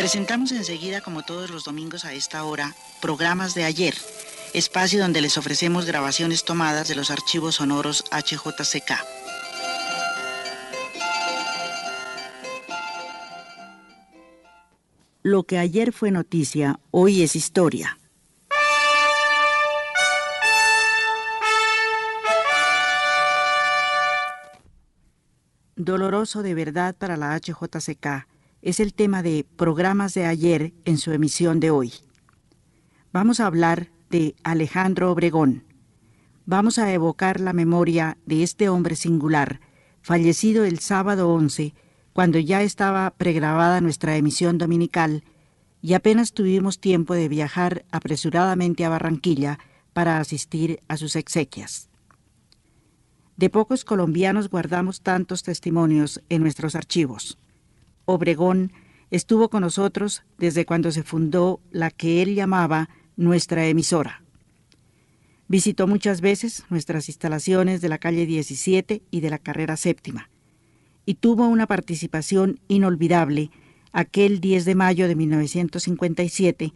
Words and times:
Presentamos 0.00 0.50
enseguida, 0.52 1.02
como 1.02 1.24
todos 1.24 1.50
los 1.50 1.64
domingos 1.64 2.06
a 2.06 2.14
esta 2.14 2.42
hora, 2.44 2.74
programas 3.02 3.54
de 3.54 3.64
ayer, 3.64 3.94
espacio 4.54 4.98
donde 4.98 5.20
les 5.20 5.36
ofrecemos 5.36 5.84
grabaciones 5.84 6.42
tomadas 6.42 6.88
de 6.88 6.94
los 6.94 7.10
archivos 7.10 7.56
sonoros 7.56 8.04
HJCK. 8.10 8.92
Lo 15.22 15.42
que 15.42 15.58
ayer 15.58 15.92
fue 15.92 16.10
noticia, 16.10 16.80
hoy 16.90 17.22
es 17.22 17.36
historia. 17.36 17.98
Doloroso 25.76 26.42
de 26.42 26.54
verdad 26.54 26.94
para 26.96 27.18
la 27.18 27.38
HJCK 27.38 28.29
es 28.62 28.80
el 28.80 28.94
tema 28.94 29.22
de 29.22 29.46
programas 29.56 30.14
de 30.14 30.26
ayer 30.26 30.72
en 30.84 30.98
su 30.98 31.12
emisión 31.12 31.60
de 31.60 31.70
hoy. 31.70 31.92
Vamos 33.12 33.40
a 33.40 33.46
hablar 33.46 33.90
de 34.10 34.34
Alejandro 34.42 35.10
Obregón. 35.10 35.64
Vamos 36.46 36.78
a 36.78 36.92
evocar 36.92 37.40
la 37.40 37.52
memoria 37.52 38.18
de 38.26 38.42
este 38.42 38.68
hombre 38.68 38.96
singular, 38.96 39.60
fallecido 40.02 40.64
el 40.64 40.80
sábado 40.80 41.32
11, 41.32 41.74
cuando 42.12 42.38
ya 42.38 42.62
estaba 42.62 43.10
pregrabada 43.10 43.80
nuestra 43.80 44.16
emisión 44.16 44.58
dominical 44.58 45.24
y 45.80 45.94
apenas 45.94 46.32
tuvimos 46.32 46.78
tiempo 46.80 47.14
de 47.14 47.28
viajar 47.28 47.84
apresuradamente 47.90 48.84
a 48.84 48.90
Barranquilla 48.90 49.58
para 49.92 50.18
asistir 50.18 50.80
a 50.88 50.96
sus 50.96 51.16
exequias. 51.16 51.88
De 53.36 53.48
pocos 53.48 53.84
colombianos 53.84 54.50
guardamos 54.50 55.00
tantos 55.00 55.42
testimonios 55.42 56.20
en 56.28 56.42
nuestros 56.42 56.74
archivos. 56.74 57.38
Obregón 58.10 58.72
estuvo 59.10 59.48
con 59.48 59.62
nosotros 59.62 60.22
desde 60.38 60.64
cuando 60.64 60.92
se 60.92 61.02
fundó 61.02 61.60
la 61.70 61.90
que 61.90 62.22
él 62.22 62.34
llamaba 62.34 62.88
nuestra 63.16 63.66
emisora. 63.66 64.22
Visitó 65.48 65.86
muchas 65.86 66.20
veces 66.20 66.64
nuestras 66.70 67.08
instalaciones 67.08 67.80
de 67.80 67.88
la 67.88 67.98
calle 67.98 68.24
17 68.24 69.02
y 69.10 69.20
de 69.20 69.30
la 69.30 69.38
carrera 69.38 69.76
séptima, 69.76 70.30
y 71.04 71.14
tuvo 71.14 71.48
una 71.48 71.66
participación 71.66 72.60
inolvidable 72.68 73.50
aquel 73.92 74.40
10 74.40 74.64
de 74.64 74.74
mayo 74.76 75.08
de 75.08 75.16
1957, 75.16 76.72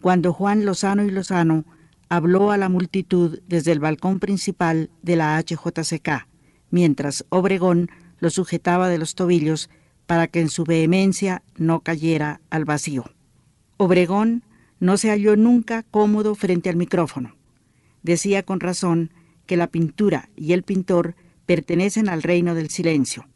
cuando 0.00 0.32
Juan 0.32 0.64
Lozano 0.64 1.04
y 1.04 1.10
Lozano 1.10 1.64
habló 2.08 2.50
a 2.50 2.56
la 2.56 2.68
multitud 2.68 3.38
desde 3.46 3.70
el 3.70 3.78
balcón 3.78 4.18
principal 4.18 4.90
de 5.02 5.14
la 5.14 5.38
HJCK, 5.38 6.26
mientras 6.70 7.24
Obregón 7.28 7.90
lo 8.18 8.30
sujetaba 8.30 8.88
de 8.88 8.98
los 8.98 9.14
tobillos 9.14 9.70
para 10.10 10.26
que 10.26 10.40
en 10.40 10.48
su 10.48 10.64
vehemencia 10.64 11.44
no 11.56 11.82
cayera 11.82 12.40
al 12.50 12.64
vacío. 12.64 13.04
Obregón 13.76 14.42
no 14.80 14.96
se 14.96 15.08
halló 15.08 15.36
nunca 15.36 15.84
cómodo 15.84 16.34
frente 16.34 16.68
al 16.68 16.74
micrófono. 16.74 17.36
Decía 18.02 18.42
con 18.42 18.58
razón 18.58 19.12
que 19.46 19.56
la 19.56 19.68
pintura 19.68 20.28
y 20.34 20.52
el 20.52 20.64
pintor 20.64 21.14
pertenecen 21.46 22.08
al 22.08 22.24
reino 22.24 22.56
del 22.56 22.70
silencio. 22.70 23.28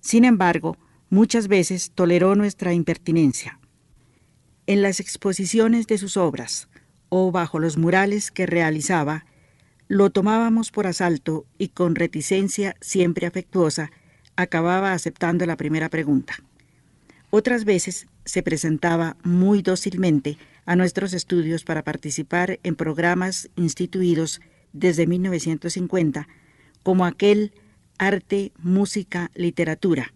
Sin 0.00 0.24
embargo, 0.24 0.76
muchas 1.08 1.46
veces 1.46 1.92
toleró 1.94 2.34
nuestra 2.34 2.74
impertinencia. 2.74 3.60
En 4.66 4.82
las 4.82 4.98
exposiciones 4.98 5.86
de 5.86 5.98
sus 5.98 6.16
obras 6.16 6.68
o 7.10 7.30
bajo 7.30 7.60
los 7.60 7.76
murales 7.76 8.32
que 8.32 8.46
realizaba, 8.46 9.24
lo 9.86 10.10
tomábamos 10.10 10.72
por 10.72 10.88
asalto 10.88 11.46
y 11.58 11.68
con 11.68 11.94
reticencia 11.94 12.74
siempre 12.80 13.28
afectuosa 13.28 13.92
acababa 14.36 14.92
aceptando 14.92 15.46
la 15.46 15.56
primera 15.56 15.88
pregunta. 15.88 16.36
Otras 17.30 17.64
veces 17.64 18.06
se 18.24 18.42
presentaba 18.42 19.16
muy 19.22 19.62
dócilmente 19.62 20.38
a 20.64 20.76
nuestros 20.76 21.12
estudios 21.12 21.64
para 21.64 21.82
participar 21.82 22.58
en 22.62 22.76
programas 22.76 23.48
instituidos 23.56 24.40
desde 24.72 25.06
1950, 25.06 26.28
como 26.82 27.04
aquel 27.04 27.52
Arte, 27.98 28.52
Música, 28.58 29.30
Literatura, 29.34 30.12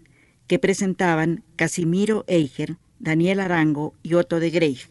que 0.46 0.58
presentaban 0.58 1.44
Casimiro 1.56 2.24
Eicher, 2.26 2.76
Daniel 2.98 3.40
Arango 3.40 3.94
y 4.02 4.14
Otto 4.14 4.40
de 4.40 4.50
Greif. 4.50 4.88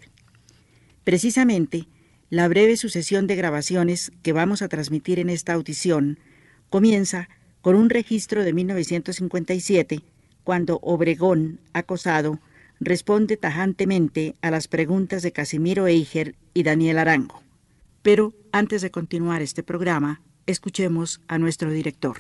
Precisamente, 1.04 1.88
la 2.30 2.48
breve 2.48 2.78
sucesión 2.78 3.28
de 3.28 3.36
grabaciones 3.36 4.12
que 4.22 4.34
vamos 4.34 4.62
a 4.62 4.70
transmitir 4.70 5.20
en 5.20 5.30
esta 5.30 5.54
audición 5.54 6.20
comienza 6.70 7.30
con 7.62 7.76
un 7.76 7.90
registro 7.90 8.44
de 8.44 8.54
1957, 8.54 10.02
cuando 10.44 10.80
Obregón, 10.82 11.60
acosado, 11.74 12.40
responde 12.80 13.38
tajantemente 13.38 14.36
a 14.42 14.52
las 14.52 14.68
preguntas 14.68 15.22
de 15.22 15.32
Casimiro 15.32 15.88
Eiger 15.88 16.36
y 16.54 16.64
Daniel 16.64 17.00
Arango. 17.00 17.42
Pero 18.02 18.34
antes 18.52 18.82
de 18.82 18.92
continuar 18.92 19.42
este 19.42 19.64
programa, 19.64 20.22
escuchemos 20.46 21.22
a 21.28 21.38
nuestro 21.38 21.72
director. 21.72 22.18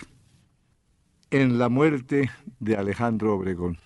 En 1.31 1.57
la 1.57 1.69
muerte 1.69 2.29
de 2.59 2.75
Alejandro 2.75 3.35
Obregón. 3.35 3.77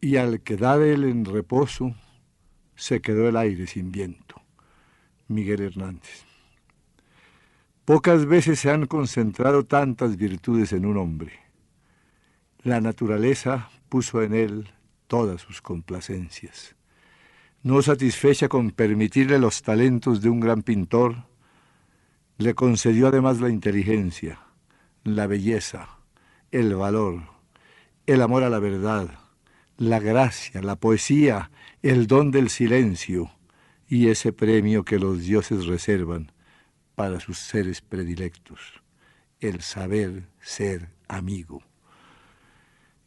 Y 0.00 0.16
al 0.16 0.40
quedar 0.40 0.82
él 0.82 1.04
en 1.04 1.24
reposo, 1.24 1.94
se 2.74 3.00
quedó 3.00 3.28
el 3.28 3.36
aire 3.36 3.66
sin 3.66 3.92
viento. 3.92 4.42
Miguel 5.28 5.62
Hernández. 5.62 6.24
Pocas 7.84 8.24
veces 8.24 8.60
se 8.60 8.70
han 8.70 8.86
concentrado 8.86 9.66
tantas 9.66 10.16
virtudes 10.16 10.72
en 10.72 10.86
un 10.86 10.96
hombre. 10.96 11.32
La 12.62 12.80
naturaleza 12.80 13.68
puso 13.90 14.22
en 14.22 14.32
él 14.32 14.70
todas 15.06 15.42
sus 15.42 15.60
complacencias. 15.60 16.76
No 17.62 17.82
satisfecha 17.82 18.48
con 18.48 18.70
permitirle 18.70 19.38
los 19.38 19.60
talentos 19.60 20.22
de 20.22 20.30
un 20.30 20.40
gran 20.40 20.62
pintor, 20.62 21.26
le 22.38 22.54
concedió 22.54 23.08
además 23.08 23.42
la 23.42 23.50
inteligencia, 23.50 24.40
la 25.02 25.26
belleza, 25.26 25.98
el 26.52 26.74
valor, 26.74 27.20
el 28.06 28.22
amor 28.22 28.44
a 28.44 28.48
la 28.48 28.60
verdad, 28.60 29.10
la 29.76 29.98
gracia, 29.98 30.62
la 30.62 30.76
poesía, 30.76 31.50
el 31.82 32.06
don 32.06 32.30
del 32.30 32.48
silencio 32.48 33.30
y 33.86 34.08
ese 34.08 34.32
premio 34.32 34.86
que 34.86 34.98
los 34.98 35.20
dioses 35.20 35.66
reservan 35.66 36.33
para 36.94 37.20
sus 37.20 37.38
seres 37.38 37.80
predilectos, 37.80 38.82
el 39.40 39.60
saber 39.60 40.28
ser 40.40 40.90
amigo. 41.08 41.62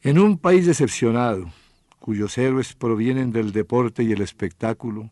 En 0.01 0.19
un 0.19 0.38
país 0.38 0.66
decepcionado, 0.66 1.51
cuyos 2.00 2.38
héroes 2.38 2.74
provienen 2.74 3.31
del 3.31 3.51
deporte 3.51 4.04
y 4.04 4.12
el 4.12 4.22
espectáculo, 4.22 5.12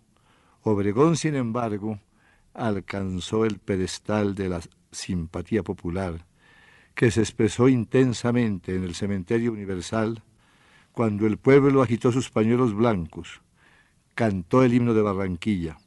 Obregón, 0.61 1.15
sin 1.17 1.35
embargo, 1.35 1.99
alcanzó 2.53 3.45
el 3.45 3.59
pedestal 3.59 4.33
de 4.33 4.49
la 4.49 4.61
simpatía 4.91 5.61
popular, 5.61 6.25
que 6.95 7.11
se 7.11 7.19
expresó 7.19 7.67
intensamente 7.67 8.75
en 8.75 8.83
el 8.83 8.95
cementerio 8.95 9.51
universal 9.51 10.23
cuando 10.93 11.27
el 11.27 11.37
pueblo 11.37 11.81
agitó 11.83 12.11
sus 12.11 12.29
pañuelos 12.29 12.73
blancos, 12.73 13.41
cantó 14.15 14.63
el 14.63 14.73
himno 14.73 14.93
de 14.93 15.01
Barranquilla 15.01 15.77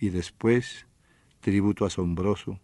y 0.00 0.08
después 0.08 0.85
tributo 1.46 1.86
asombroso, 1.86 2.58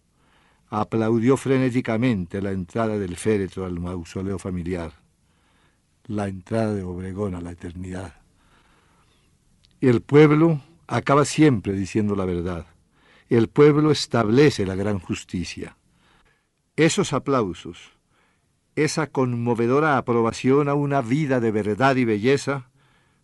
aplaudió 0.69 1.37
frenéticamente 1.37 2.43
la 2.43 2.51
entrada 2.51 2.99
del 2.99 3.15
féretro 3.15 3.65
al 3.65 3.79
mausoleo 3.79 4.41
familiar, 4.41 4.93
la 6.07 6.27
entrada 6.27 6.75
de 6.75 6.83
Obregón 6.83 7.37
a 7.37 7.41
la 7.41 7.53
eternidad. 7.53 8.13
El 9.81 10.01
pueblo 10.01 10.63
acaba 10.89 11.25
siempre 11.25 11.75
diciendo 11.75 12.17
la 12.17 12.25
verdad. 12.25 12.67
El 13.29 13.47
pueblo 13.47 13.93
establece 13.93 14.67
la 14.67 14.75
gran 14.75 14.99
justicia. 14.99 15.77
Esos 16.75 17.13
aplausos, 17.13 17.93
esa 18.75 19.07
conmovedora 19.07 19.97
aprobación 19.97 20.69
a 20.69 20.75
una 20.75 21.03
vida 21.03 21.39
de 21.39 21.53
verdad 21.53 21.95
y 21.95 22.05
belleza, 22.05 22.69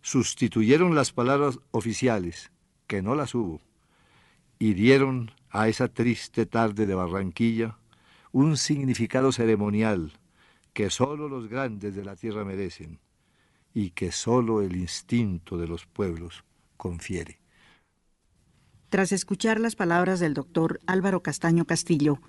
sustituyeron 0.01 0.95
las 0.95 1.11
palabras 1.11 1.59
oficiales, 1.71 2.49
que 2.87 3.01
no 3.01 3.13
las 3.13 3.35
hubo, 3.35 3.59
y 4.57 4.73
dieron 4.73 5.31
a 5.49 5.67
esa 5.67 5.87
triste 5.87 6.45
tarde 6.45 6.85
de 6.85 6.95
Barranquilla 6.95 7.77
un 8.31 8.57
significado 8.57 9.31
ceremonial 9.31 10.13
que 10.73 10.89
sólo 10.89 11.27
los 11.27 11.47
grandes 11.47 11.95
de 11.95 12.03
la 12.03 12.15
tierra 12.15 12.45
merecen 12.45 12.99
y 13.73 13.91
que 13.91 14.11
sólo 14.11 14.61
el 14.61 14.75
instinto 14.75 15.57
de 15.57 15.67
los 15.67 15.85
pueblos 15.85 16.43
confiere. 16.77 17.39
Tras 18.89 19.11
escuchar 19.11 19.59
las 19.59 19.75
palabras 19.75 20.19
del 20.19 20.33
doctor 20.33 20.79
Álvaro 20.87 21.21
Castaño 21.21 21.65
Castillo, 21.65 22.19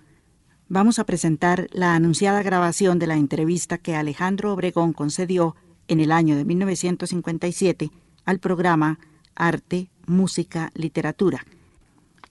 vamos 0.69 0.99
a 0.99 1.05
presentar 1.05 1.69
la 1.73 1.95
anunciada 1.95 2.43
grabación 2.43 2.99
de 2.99 3.07
la 3.07 3.17
entrevista 3.17 3.79
que 3.79 3.97
Alejandro 3.97 4.53
Obregón 4.53 4.93
concedió 4.93 5.57
en 5.89 6.01
el 6.01 6.13
año 6.13 6.37
de 6.37 6.45
1957 6.45 7.91
al 8.25 8.39
programa 8.41 8.99
Arte, 9.35 9.91
Música, 10.07 10.71
Literatura, 10.75 11.47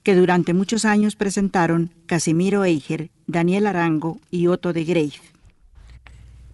que 0.04 0.16
durante 0.16 0.54
muchos 0.54 0.86
años 0.86 1.16
presentaron 1.16 1.94
Casimiro 2.06 2.64
Eiger, 2.64 3.10
Daniel 3.28 3.68
Arango 3.68 4.20
y 4.32 4.48
Otto 4.48 4.74
de 4.74 4.84
Greif. 4.86 5.20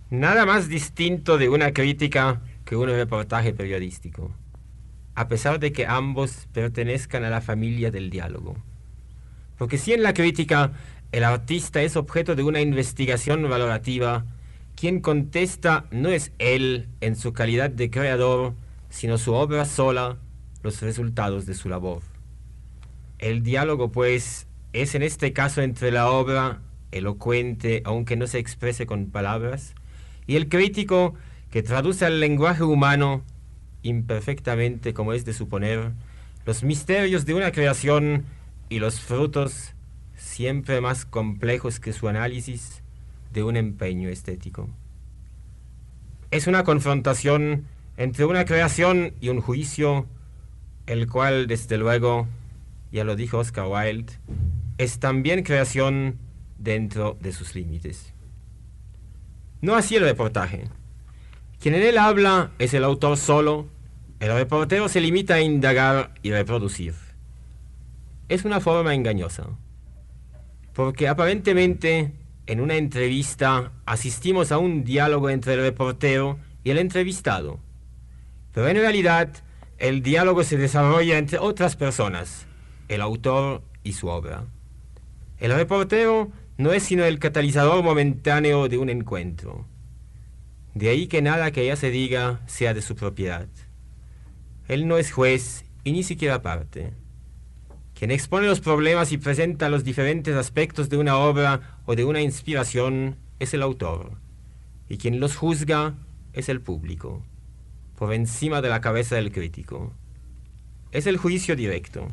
Nada 0.10 0.46
más 0.46 0.68
distinto 0.70 1.38
de 1.38 1.50
una 1.50 1.74
crítica 1.74 2.42
que 2.64 2.76
un 2.76 2.88
reportaje 2.88 3.54
periodístico, 3.54 4.32
a 5.14 5.28
pesar 5.28 5.60
de 5.60 5.72
que 5.72 5.86
ambos 5.86 6.48
pertenezcan 6.54 7.24
a 7.24 7.30
la 7.30 7.42
familia 7.42 7.92
del 7.92 8.10
diálogo. 8.10 8.56
Porque 9.58 9.78
si 9.78 9.94
en 9.94 10.04
la 10.04 10.14
crítica 10.14 10.74
el 11.12 11.24
artista 11.24 11.82
es 11.82 11.96
objeto 11.96 12.36
de 12.36 12.44
una 12.44 12.62
investigación 12.62 13.48
valorativa, 13.50 14.26
quien 14.76 15.00
contesta 15.00 15.86
no 15.92 16.10
es 16.10 16.34
él 16.40 16.90
en 17.00 17.16
su 17.16 17.32
calidad 17.32 17.70
de 17.70 17.90
creador, 17.90 18.54
sino 18.90 19.18
su 19.18 19.34
obra 19.34 19.66
sola, 19.66 20.18
los 20.64 20.82
resultados 20.82 21.46
de 21.46 21.54
su 21.54 21.70
labor. 21.70 22.02
El 23.20 23.44
diálogo, 23.44 23.92
pues, 23.92 24.48
es 24.74 24.96
en 24.96 25.04
este 25.04 25.34
caso 25.34 25.62
entre 25.62 25.92
la 25.92 26.10
obra, 26.10 26.62
elocuente, 26.92 27.82
aunque 27.86 28.16
no 28.16 28.28
se 28.28 28.40
exprese 28.40 28.86
con 28.86 29.08
palabras, 29.08 29.76
y 30.28 30.36
el 30.36 30.50
crítico 30.50 31.14
que 31.52 31.64
traduce 31.64 32.06
al 32.06 32.20
lenguaje 32.20 32.64
humano, 32.64 33.24
imperfectamente 33.84 34.94
como 34.94 35.14
es 35.14 35.26
de 35.26 35.34
suponer, 35.34 35.92
los 36.46 36.64
misterios 36.64 37.26
de 37.26 37.34
una 37.34 37.52
creación 37.52 38.26
y 38.70 38.80
los 38.80 39.00
frutos, 39.00 39.74
siempre 40.16 40.82
más 40.82 41.06
complejos 41.06 41.80
que 41.80 41.94
su 41.94 42.08
análisis, 42.08 42.82
de 43.32 43.44
un 43.44 43.58
empeño 43.58 44.10
estético. 44.10 44.70
Es 46.32 46.48
una 46.48 46.64
confrontación 46.64 47.66
entre 47.98 48.26
una 48.26 48.46
creación 48.46 49.14
y 49.22 49.30
un 49.30 49.42
juicio, 49.42 50.06
el 50.86 51.08
cual, 51.08 51.48
desde 51.48 51.78
luego, 51.78 52.28
ya 52.96 53.04
lo 53.04 53.18
dijo 53.18 53.40
Oscar 53.40 53.68
Wilde, 53.68 54.14
es 54.78 55.00
también 55.00 55.44
creación 55.44 56.18
dentro 56.58 57.18
de 57.20 57.34
sus 57.34 57.54
límites. 57.54 58.14
No 59.60 59.76
así 59.76 59.98
el 59.98 60.04
reportaje. 60.04 60.64
Quien 61.60 61.76
en 61.76 61.84
él 61.84 61.98
habla 61.98 62.52
es 62.58 62.74
el 62.74 62.86
autor 62.86 63.18
solo, 63.18 63.68
el 64.22 64.32
reportero 64.32 64.88
se 64.88 65.02
limita 65.02 65.34
a 65.34 65.42
indagar 65.42 66.14
y 66.24 66.32
reproducir. 66.32 66.94
Es 68.30 68.46
una 68.46 68.62
forma 68.62 68.96
engañosa, 68.96 69.46
porque 70.72 71.10
aparentemente 71.10 72.14
en 72.46 72.62
una 72.62 72.76
entrevista 72.76 73.74
asistimos 73.86 74.54
a 74.54 74.58
un 74.58 74.86
diálogo 74.86 75.30
entre 75.30 75.56
el 75.56 75.60
reportero 75.60 76.40
y 76.64 76.70
el 76.70 76.78
entrevistado, 76.78 77.60
pero 78.54 78.70
en 78.70 78.78
realidad 78.78 79.34
el 79.80 80.02
diálogo 80.02 80.46
se 80.46 80.56
desarrolla 80.56 81.18
entre 81.18 81.40
otras 81.40 81.76
personas, 81.76 82.48
el 82.88 83.02
autor 83.02 83.62
y 83.84 83.94
su 83.94 84.08
obra. 84.08 84.46
El 85.40 85.54
reportero 85.54 86.32
no 86.58 86.72
es 86.72 86.84
sino 86.84 87.04
el 87.04 87.20
catalizador 87.20 87.84
momentáneo 87.84 88.70
de 88.70 88.78
un 88.78 88.90
encuentro. 88.90 89.66
De 90.74 90.90
ahí 90.90 91.08
que 91.08 91.22
nada 91.22 91.52
que 91.52 91.64
ella 91.64 91.76
se 91.76 91.90
diga 91.90 92.42
sea 92.48 92.74
de 92.74 92.82
su 92.82 92.96
propiedad. 92.96 93.48
Él 94.68 94.88
no 94.88 94.98
es 94.98 95.12
juez 95.12 95.66
y 95.84 95.92
ni 95.92 96.04
siquiera 96.04 96.42
parte. 96.42 96.94
Quien 97.94 98.12
expone 98.12 98.48
los 98.48 98.60
problemas 98.60 99.12
y 99.14 99.18
presenta 99.18 99.70
los 99.70 99.86
diferentes 99.86 100.36
aspectos 100.36 100.90
de 100.90 100.98
una 100.98 101.18
obra 101.18 101.80
o 101.86 101.96
de 101.96 102.04
una 102.04 102.22
inspiración 102.22 103.16
es 103.40 103.54
el 103.54 103.62
autor, 103.62 104.18
y 104.90 104.98
quien 104.98 105.20
los 105.20 105.38
juzga 105.38 105.96
es 106.34 106.50
el 106.50 106.60
público, 106.60 107.24
por 107.98 108.14
encima 108.14 108.62
de 108.62 108.70
la 108.70 108.82
cabeza 108.82 109.16
del 109.16 109.32
crítico. 109.32 109.94
Es 110.92 111.08
el 111.08 111.16
juicio 111.16 111.56
directo. 111.56 112.12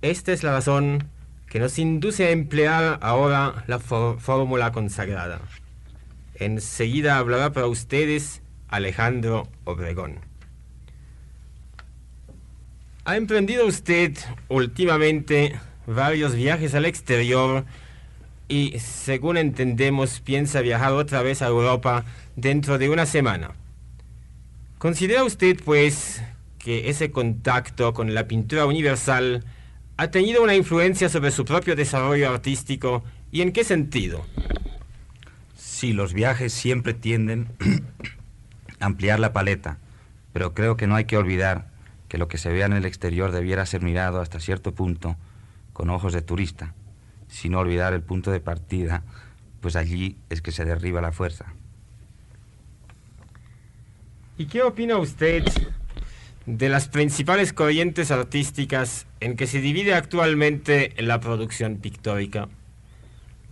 Esta 0.00 0.32
es 0.32 0.44
la 0.44 0.52
razón 0.52 1.08
que 1.48 1.58
nos 1.58 1.76
induce 1.78 2.26
a 2.26 2.30
emplear 2.30 3.00
ahora 3.02 3.64
la 3.66 3.80
fórmula 3.80 4.70
consagrada. 4.70 5.40
Enseguida 6.36 7.18
hablará 7.18 7.52
para 7.52 7.66
ustedes 7.66 8.40
Alejandro 8.68 9.48
Obregón. 9.64 10.20
¿Ha 13.04 13.16
emprendido 13.16 13.66
usted 13.66 14.16
últimamente 14.48 15.58
varios 15.86 16.34
viajes 16.34 16.74
al 16.76 16.84
exterior 16.84 17.64
y, 18.46 18.78
según 18.78 19.36
entendemos, 19.36 20.20
piensa 20.20 20.60
viajar 20.60 20.92
otra 20.92 21.22
vez 21.22 21.42
a 21.42 21.48
Europa 21.48 22.04
dentro 22.36 22.78
de 22.78 22.88
una 22.88 23.04
semana? 23.04 23.50
¿Considera 24.78 25.24
usted, 25.24 25.58
pues, 25.64 26.22
que 26.58 26.88
ese 26.88 27.10
contacto 27.10 27.94
con 27.94 28.14
la 28.14 28.28
pintura 28.28 28.64
universal 28.64 29.44
ha 29.98 30.12
tenido 30.12 30.44
una 30.44 30.54
influencia 30.54 31.08
sobre 31.08 31.32
su 31.32 31.44
propio 31.44 31.74
desarrollo 31.74 32.30
artístico 32.30 33.02
y 33.32 33.42
en 33.42 33.50
qué 33.50 33.64
sentido? 33.64 34.24
Sí, 35.56 35.92
los 35.92 36.14
viajes 36.14 36.52
siempre 36.52 36.94
tienden 36.94 37.48
a 38.80 38.86
ampliar 38.86 39.18
la 39.18 39.32
paleta, 39.32 39.78
pero 40.32 40.54
creo 40.54 40.76
que 40.76 40.86
no 40.86 40.94
hay 40.94 41.06
que 41.06 41.16
olvidar 41.16 41.66
que 42.06 42.16
lo 42.16 42.28
que 42.28 42.38
se 42.38 42.52
vea 42.52 42.66
en 42.66 42.74
el 42.74 42.84
exterior 42.84 43.32
debiera 43.32 43.66
ser 43.66 43.82
mirado 43.82 44.20
hasta 44.20 44.38
cierto 44.38 44.72
punto 44.72 45.16
con 45.72 45.90
ojos 45.90 46.12
de 46.12 46.22
turista, 46.22 46.74
sin 47.26 47.56
olvidar 47.56 47.92
el 47.92 48.02
punto 48.02 48.30
de 48.30 48.38
partida, 48.38 49.02
pues 49.60 49.74
allí 49.74 50.16
es 50.30 50.40
que 50.42 50.52
se 50.52 50.64
derriba 50.64 51.00
la 51.00 51.10
fuerza. 51.10 51.46
¿Y 54.36 54.46
qué 54.46 54.62
opina 54.62 54.96
usted 54.96 55.42
de 56.48 56.70
las 56.70 56.88
principales 56.88 57.52
corrientes 57.52 58.10
artísticas 58.10 59.06
en 59.20 59.36
que 59.36 59.46
se 59.46 59.60
divide 59.60 59.92
actualmente 59.92 60.94
la 60.96 61.20
producción 61.20 61.76
pictórica, 61.76 62.48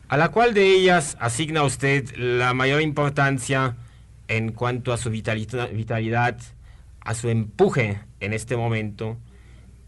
a 0.09 0.17
la 0.17 0.31
cual 0.31 0.55
de 0.55 0.71
ellas 0.71 1.19
asigna 1.21 1.63
usted 1.63 2.17
la 2.17 2.55
mayor 2.55 2.81
importancia 2.81 3.77
en 4.29 4.51
cuanto 4.53 4.95
a 4.95 4.97
su 4.97 5.11
vitalidad, 5.11 6.39
a 7.01 7.15
su 7.15 7.29
empuje 7.29 8.01
en 8.21 8.33
este 8.33 8.57
momento, 8.57 9.19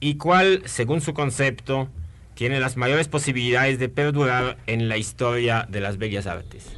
y 0.00 0.16
cuál, 0.16 0.60
según 0.66 1.00
su 1.00 1.14
concepto, 1.14 1.88
tiene 2.34 2.60
las 2.60 2.76
mayores 2.76 3.08
posibilidades 3.08 3.78
de 3.78 3.88
perdurar 3.88 4.58
en 4.66 4.90
la 4.90 4.98
historia 4.98 5.66
de 5.66 5.80
las 5.80 5.96
bellas 5.96 6.26
artes. 6.26 6.76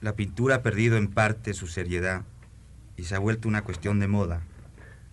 La 0.00 0.16
pintura 0.16 0.56
ha 0.56 0.62
perdido 0.62 0.96
en 0.96 1.08
parte 1.08 1.52
su 1.52 1.66
seriedad 1.66 2.22
y 2.96 3.04
se 3.04 3.14
ha 3.14 3.18
vuelto 3.18 3.48
una 3.48 3.64
cuestión 3.64 4.00
de 4.00 4.08
moda 4.08 4.42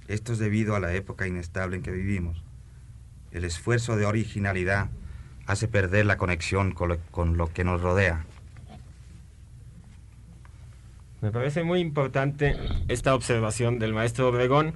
esto 0.08 0.34
es 0.34 0.40
debido 0.40 0.76
a 0.76 0.80
la 0.80 0.94
época 0.94 1.28
inestable 1.28 1.78
en 1.78 1.84
que 1.84 1.92
vivimos. 1.92 2.44
El 3.32 3.46
esfuerzo 3.46 3.96
de 3.96 4.06
originalidad 4.06 4.90
hace 5.46 5.68
perder 5.68 6.06
la 6.06 6.18
conexión 6.18 6.72
con 6.72 7.38
lo, 7.38 7.54
que 7.54 7.64
nos 7.64 7.82
rodea. 7.82 8.26
Me 11.22 11.32
parece 11.32 11.64
muy 11.64 11.80
importante 11.80 12.56
esta 12.88 13.16
observación 13.16 13.80
del 13.80 13.94
maestro 13.94 14.30
Obregón 14.30 14.74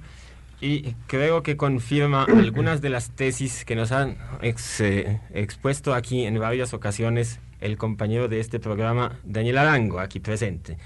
y 0.60 0.94
creo 1.06 1.42
que 1.42 1.56
confirma 1.56 2.24
algunas 2.24 2.80
de 2.80 2.88
las 2.88 3.10
tesis 3.10 3.64
que 3.64 3.76
nos 3.76 3.92
han 3.92 4.16
eh, 4.42 5.20
expuesto 5.32 5.94
aquí 5.94 6.24
en 6.24 6.38
varias 6.38 6.74
ocasiones 6.74 7.38
el 7.60 7.76
compañero 7.76 8.28
de 8.28 8.40
este 8.40 8.60
programa, 8.60 9.18
Daniel 9.24 9.58
Arango, 9.58 10.00
aquí 10.00 10.20
presente. 10.20 10.78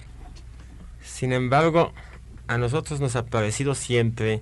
Sin 1.02 1.32
embargo, 1.32 1.92
a 2.46 2.58
nosotros 2.58 3.00
nos 3.00 3.16
ha 3.16 3.26
parecido 3.26 3.74
siempre 3.74 4.40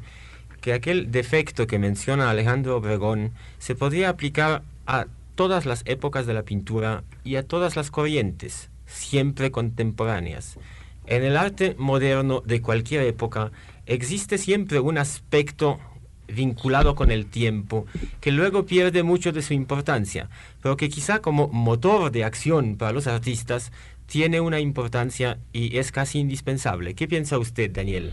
que 0.60 0.72
aquel 0.72 1.10
defecto 1.10 1.66
que 1.66 1.78
menciona 1.78 2.30
Alejandro 2.30 2.76
Obregón 2.76 3.32
se 3.58 3.74
podría 3.74 4.10
aplicar 4.10 4.62
a 4.86 5.06
todas 5.34 5.64
las 5.64 5.82
épocas 5.86 6.26
de 6.26 6.34
la 6.34 6.42
pintura 6.42 7.02
y 7.24 7.36
a 7.36 7.46
todas 7.46 7.76
las 7.76 7.90
corrientes, 7.90 8.70
siempre 8.86 9.50
contemporáneas. 9.50 10.58
En 11.06 11.24
el 11.24 11.36
arte 11.36 11.74
moderno 11.78 12.42
de 12.44 12.60
cualquier 12.60 13.02
época 13.02 13.50
existe 13.86 14.38
siempre 14.38 14.80
un 14.80 14.98
aspecto 14.98 15.80
vinculado 16.28 16.94
con 16.94 17.10
el 17.10 17.26
tiempo, 17.26 17.86
que 18.20 18.32
luego 18.32 18.66
pierde 18.66 19.02
mucho 19.02 19.32
de 19.32 19.42
su 19.42 19.54
importancia, 19.54 20.28
pero 20.62 20.76
que 20.76 20.88
quizá 20.88 21.20
como 21.20 21.48
motor 21.48 22.12
de 22.12 22.24
acción 22.24 22.76
para 22.76 22.92
los 22.92 23.06
artistas 23.06 23.72
tiene 24.10 24.40
una 24.40 24.58
importancia 24.58 25.38
y 25.52 25.78
es 25.78 25.92
casi 25.92 26.18
indispensable. 26.18 26.94
¿Qué 26.94 27.06
piensa 27.06 27.38
usted, 27.38 27.70
Daniel? 27.70 28.10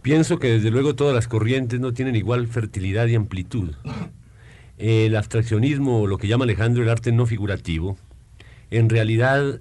Pienso 0.00 0.38
que 0.38 0.52
desde 0.52 0.70
luego 0.70 0.94
todas 0.94 1.14
las 1.14 1.28
corrientes 1.28 1.80
no 1.80 1.92
tienen 1.92 2.16
igual 2.16 2.46
fertilidad 2.46 3.06
y 3.08 3.14
amplitud. 3.14 3.74
El 4.78 5.16
abstraccionismo, 5.16 6.06
lo 6.06 6.16
que 6.16 6.28
llama 6.28 6.44
Alejandro 6.44 6.82
el 6.82 6.88
arte 6.88 7.12
no 7.12 7.26
figurativo, 7.26 7.98
en 8.70 8.88
realidad 8.88 9.60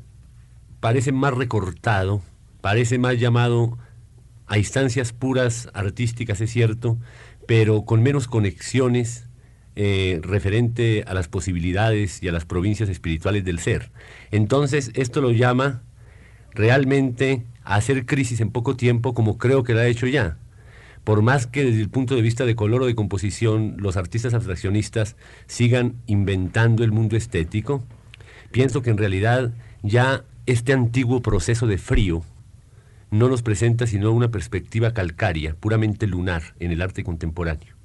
parece 0.79 1.12
más 1.12 1.33
recortado, 1.33 2.22
parece 2.62 2.98
más 2.98 3.19
llamado 3.19 3.77
a 4.48 4.57
instancias 4.57 5.12
puras 5.12 5.69
artísticas, 5.74 6.39
es 6.39 6.50
cierto, 6.50 6.98
pero 7.45 7.83
con 7.83 8.01
menos 8.03 8.27
conexiones 8.27 9.23
eh, 9.75 10.20
referente 10.22 11.03
a 11.08 11.13
las 11.13 11.27
posibilidades 11.27 12.22
y 12.22 12.27
a 12.27 12.32
las 12.32 12.46
provincias 12.46 12.89
espirituales 12.89 13.44
del 13.44 13.60
ser. 13.60 13.92
Entonces, 14.32 14.92
esto 14.94 15.22
lo 15.22 15.32
llama 15.32 15.82
realmente 16.51 17.46
a 17.63 17.75
hacer 17.75 18.06
crisis 18.06 18.39
en 18.42 18.51
poco 18.51 18.75
tiempo, 18.75 19.13
como 19.13 19.38
creo 19.38 19.63
que 19.63 19.74
lo 19.74 19.80
ha 19.80 19.88
hecho 19.88 20.08
ya. 20.08 20.38
Por 21.03 21.22
más 21.22 21.48
que 21.48 21.65
desde 21.65 21.82
el 21.82 21.89
punto 21.89 22.15
de 22.15 22.22
vista 22.22 22.46
de 22.46 22.56
color 22.56 22.84
o 22.84 22.86
de 22.86 22.96
composición 22.96 23.75
los 23.77 23.98
artistas 23.98 24.34
abstraccionistas 24.34 25.15
sigan 25.48 25.96
inventando 26.08 26.84
el 26.84 26.92
mundo 26.92 27.18
estético, 27.18 27.84
pienso 28.51 28.82
que 28.82 28.89
en 28.89 28.98
realidad 28.98 29.53
ya 29.82 30.24
este 30.46 30.72
antiguo 30.72 31.22
proceso 31.22 31.68
de 31.68 31.77
frío 31.77 32.24
no 33.12 33.27
nos 33.27 33.42
presenta 33.42 33.86
sino 33.86 34.12
una 34.12 34.32
perspectiva 34.32 34.94
calcárea, 34.94 35.56
puramente 35.56 36.08
lunar, 36.08 36.56
en 36.60 36.72
el 36.72 36.82
arte 36.82 37.03
contemporáneo. 37.03 37.75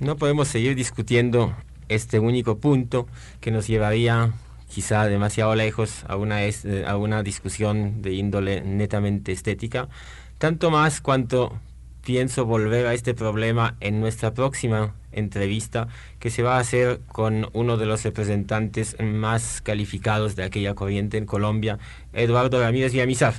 No 0.00 0.16
podemos 0.16 0.48
seguir 0.48 0.74
discutiendo 0.76 1.54
este 1.90 2.18
único 2.20 2.56
punto 2.56 3.06
que 3.42 3.50
nos 3.50 3.66
llevaría 3.66 4.32
quizá 4.66 5.04
demasiado 5.04 5.54
lejos 5.54 6.04
a 6.08 6.16
una, 6.16 6.38
a 6.86 6.96
una 6.96 7.22
discusión 7.22 8.00
de 8.00 8.14
índole 8.14 8.62
netamente 8.62 9.30
estética, 9.32 9.90
tanto 10.38 10.70
más 10.70 11.02
cuanto 11.02 11.60
pienso 12.02 12.46
volver 12.46 12.86
a 12.86 12.94
este 12.94 13.12
problema 13.12 13.76
en 13.80 14.00
nuestra 14.00 14.32
próxima 14.32 14.94
entrevista 15.12 15.88
que 16.18 16.30
se 16.30 16.42
va 16.42 16.56
a 16.56 16.60
hacer 16.60 17.00
con 17.06 17.50
uno 17.52 17.76
de 17.76 17.84
los 17.84 18.02
representantes 18.02 18.96
más 19.02 19.60
calificados 19.60 20.34
de 20.34 20.44
aquella 20.44 20.74
corriente 20.74 21.18
en 21.18 21.26
Colombia, 21.26 21.78
Eduardo 22.14 22.58
Ramírez 22.58 22.92
Villamizar. 22.92 23.34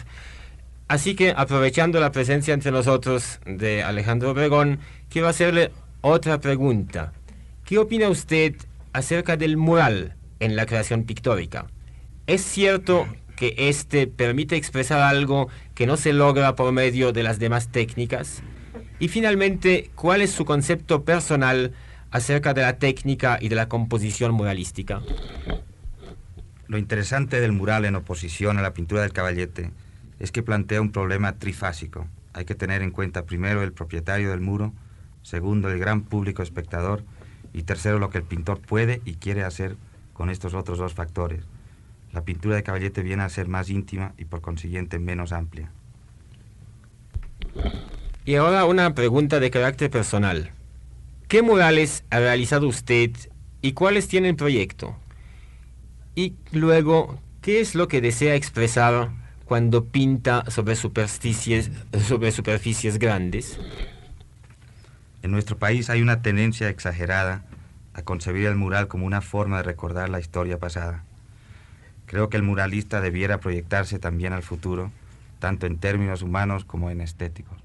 Así 0.87 1.15
que 1.15 1.33
aprovechando 1.35 1.99
la 1.99 2.11
presencia 2.11 2.53
entre 2.53 2.69
nosotros 2.71 3.39
de 3.47 3.81
Alejandro 3.81 4.29
Obregón, 4.29 4.79
quiero 5.09 5.27
hacerle 5.27 5.71
otra 6.01 6.39
pregunta. 6.39 7.13
¿Qué 7.63 7.77
opina 7.77 8.09
usted 8.09 8.55
acerca 8.93 9.37
del 9.37 9.57
mural 9.57 10.15
en 10.39 10.55
la 10.55 10.65
creación 10.65 11.03
pictórica? 11.03 11.67
¿Es 12.27 12.41
cierto 12.41 13.07
que 13.37 13.55
éste 13.57 14.07
permite 14.07 14.55
expresar 14.55 15.01
algo 15.01 15.47
que 15.73 15.87
no 15.87 15.97
se 15.97 16.13
logra 16.13 16.55
por 16.55 16.71
medio 16.71 17.11
de 17.11 17.23
las 17.23 17.39
demás 17.39 17.69
técnicas? 17.69 18.41
Y 18.99 19.07
finalmente, 19.07 19.89
¿cuál 19.95 20.21
es 20.21 20.31
su 20.31 20.45
concepto 20.45 21.03
personal 21.03 21.73
acerca 22.11 22.53
de 22.53 22.61
la 22.61 22.77
técnica 22.77 23.37
y 23.39 23.49
de 23.49 23.55
la 23.55 23.67
composición 23.69 24.33
muralística? 24.33 25.01
Lo 26.67 26.77
interesante 26.77 27.41
del 27.41 27.51
mural 27.51 27.85
en 27.85 27.95
oposición 27.95 28.57
a 28.57 28.61
la 28.61 28.73
pintura 28.73 29.01
del 29.01 29.13
caballete 29.13 29.71
es 30.19 30.31
que 30.31 30.43
plantea 30.43 30.81
un 30.81 30.91
problema 30.91 31.37
trifásico. 31.37 32.07
Hay 32.33 32.45
que 32.45 32.55
tener 32.55 32.81
en 32.81 32.91
cuenta 32.91 33.25
primero 33.25 33.63
el 33.63 33.73
propietario 33.73 34.29
del 34.29 34.39
muro, 34.39 34.73
segundo 35.23 35.69
el 35.69 35.79
gran 35.79 36.01
público 36.01 36.43
espectador 36.43 37.03
y 37.53 37.63
tercero 37.63 37.99
lo 37.99 38.09
que 38.09 38.19
el 38.19 38.23
pintor 38.23 38.59
puede 38.59 39.01
y 39.05 39.15
quiere 39.15 39.43
hacer 39.43 39.75
con 40.13 40.29
estos 40.29 40.53
otros 40.53 40.77
dos 40.77 40.93
factores. 40.93 41.43
La 42.13 42.23
pintura 42.23 42.55
de 42.55 42.63
caballete 42.63 43.03
viene 43.03 43.23
a 43.23 43.29
ser 43.29 43.47
más 43.47 43.69
íntima 43.69 44.13
y 44.17 44.25
por 44.25 44.41
consiguiente 44.41 44.99
menos 44.99 45.31
amplia. 45.31 45.71
Y 48.25 48.35
ahora 48.35 48.65
una 48.65 48.93
pregunta 48.93 49.39
de 49.39 49.49
carácter 49.51 49.89
personal. 49.89 50.51
¿Qué 51.27 51.41
murales 51.41 52.03
ha 52.09 52.19
realizado 52.19 52.67
usted 52.67 53.11
y 53.61 53.71
cuáles 53.71 54.07
tiene 54.07 54.29
en 54.29 54.35
proyecto? 54.35 54.95
Y 56.13 56.35
luego, 56.51 57.19
¿qué 57.41 57.61
es 57.61 57.73
lo 57.73 57.87
que 57.87 58.01
desea 58.01 58.35
expresar 58.35 59.09
cuando 59.45 59.85
pinta 59.85 60.43
sobre 60.49 60.75
superficies, 60.75 61.71
sobre 62.05 62.31
superficies 62.31 62.99
grandes? 62.99 63.57
En 65.23 65.31
nuestro 65.31 65.57
país 65.57 65.89
hay 65.89 66.01
una 66.01 66.21
tendencia 66.21 66.69
exagerada 66.69 67.43
a 67.93 68.01
concebir 68.01 68.47
el 68.47 68.55
mural 68.55 68.87
como 68.87 69.05
una 69.05 69.21
forma 69.21 69.57
de 69.57 69.63
recordar 69.63 70.09
la 70.09 70.19
historia 70.19 70.57
pasada. 70.57 71.03
Creo 72.07 72.29
que 72.29 72.37
el 72.37 72.43
muralista 72.43 73.01
debiera 73.01 73.39
proyectarse 73.39 73.99
también 73.99 74.33
al 74.33 74.43
futuro, 74.43 74.91
tanto 75.39 75.67
en 75.67 75.77
términos 75.77 76.21
humanos 76.23 76.65
como 76.65 76.89
en 76.89 77.01
estéticos. 77.01 77.57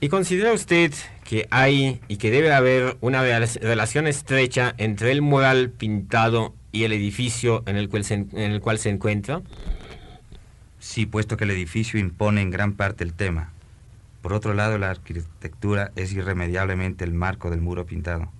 ¿Y 0.00 0.08
considera 0.08 0.52
usted 0.52 0.92
que 1.22 1.46
hay 1.50 2.00
y 2.08 2.18
que 2.18 2.30
debe 2.30 2.52
haber 2.52 2.98
una 3.00 3.22
relación 3.22 4.06
estrecha 4.06 4.74
entre 4.76 5.12
el 5.12 5.22
mural 5.22 5.70
pintado 5.70 6.54
y 6.72 6.84
el 6.84 6.92
edificio 6.92 7.62
en 7.66 7.76
el 7.76 7.88
cual 7.88 8.04
se, 8.04 8.14
en 8.14 8.36
el 8.36 8.60
cual 8.60 8.78
se 8.78 8.90
encuentra? 8.90 9.40
Sí, 10.84 11.06
puesto 11.06 11.38
que 11.38 11.44
el 11.44 11.50
edificio 11.50 11.98
impone 11.98 12.42
en 12.42 12.50
gran 12.50 12.74
parte 12.74 13.04
el 13.04 13.14
tema. 13.14 13.48
Por 14.20 14.34
otro 14.34 14.52
lado, 14.52 14.76
la 14.76 14.90
arquitectura 14.90 15.92
es 15.96 16.12
irremediablemente 16.12 17.04
el 17.04 17.14
marco 17.14 17.48
del 17.48 17.62
muro 17.62 17.86
pintado. 17.86 18.30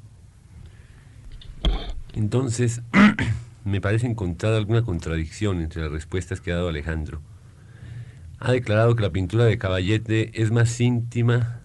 Entonces, 2.12 2.82
me 3.64 3.80
parece 3.80 4.06
encontrar 4.06 4.52
alguna 4.52 4.82
contradicción 4.82 5.62
entre 5.62 5.80
las 5.82 5.90
respuestas 5.90 6.42
que 6.42 6.52
ha 6.52 6.56
dado 6.56 6.68
Alejandro 6.68 7.22
ha 8.40 8.52
declarado 8.52 8.94
que 8.94 9.02
la 9.02 9.10
pintura 9.10 9.46
de 9.46 9.56
Caballete 9.56 10.30
es 10.34 10.50
más 10.50 10.78
íntima 10.78 11.62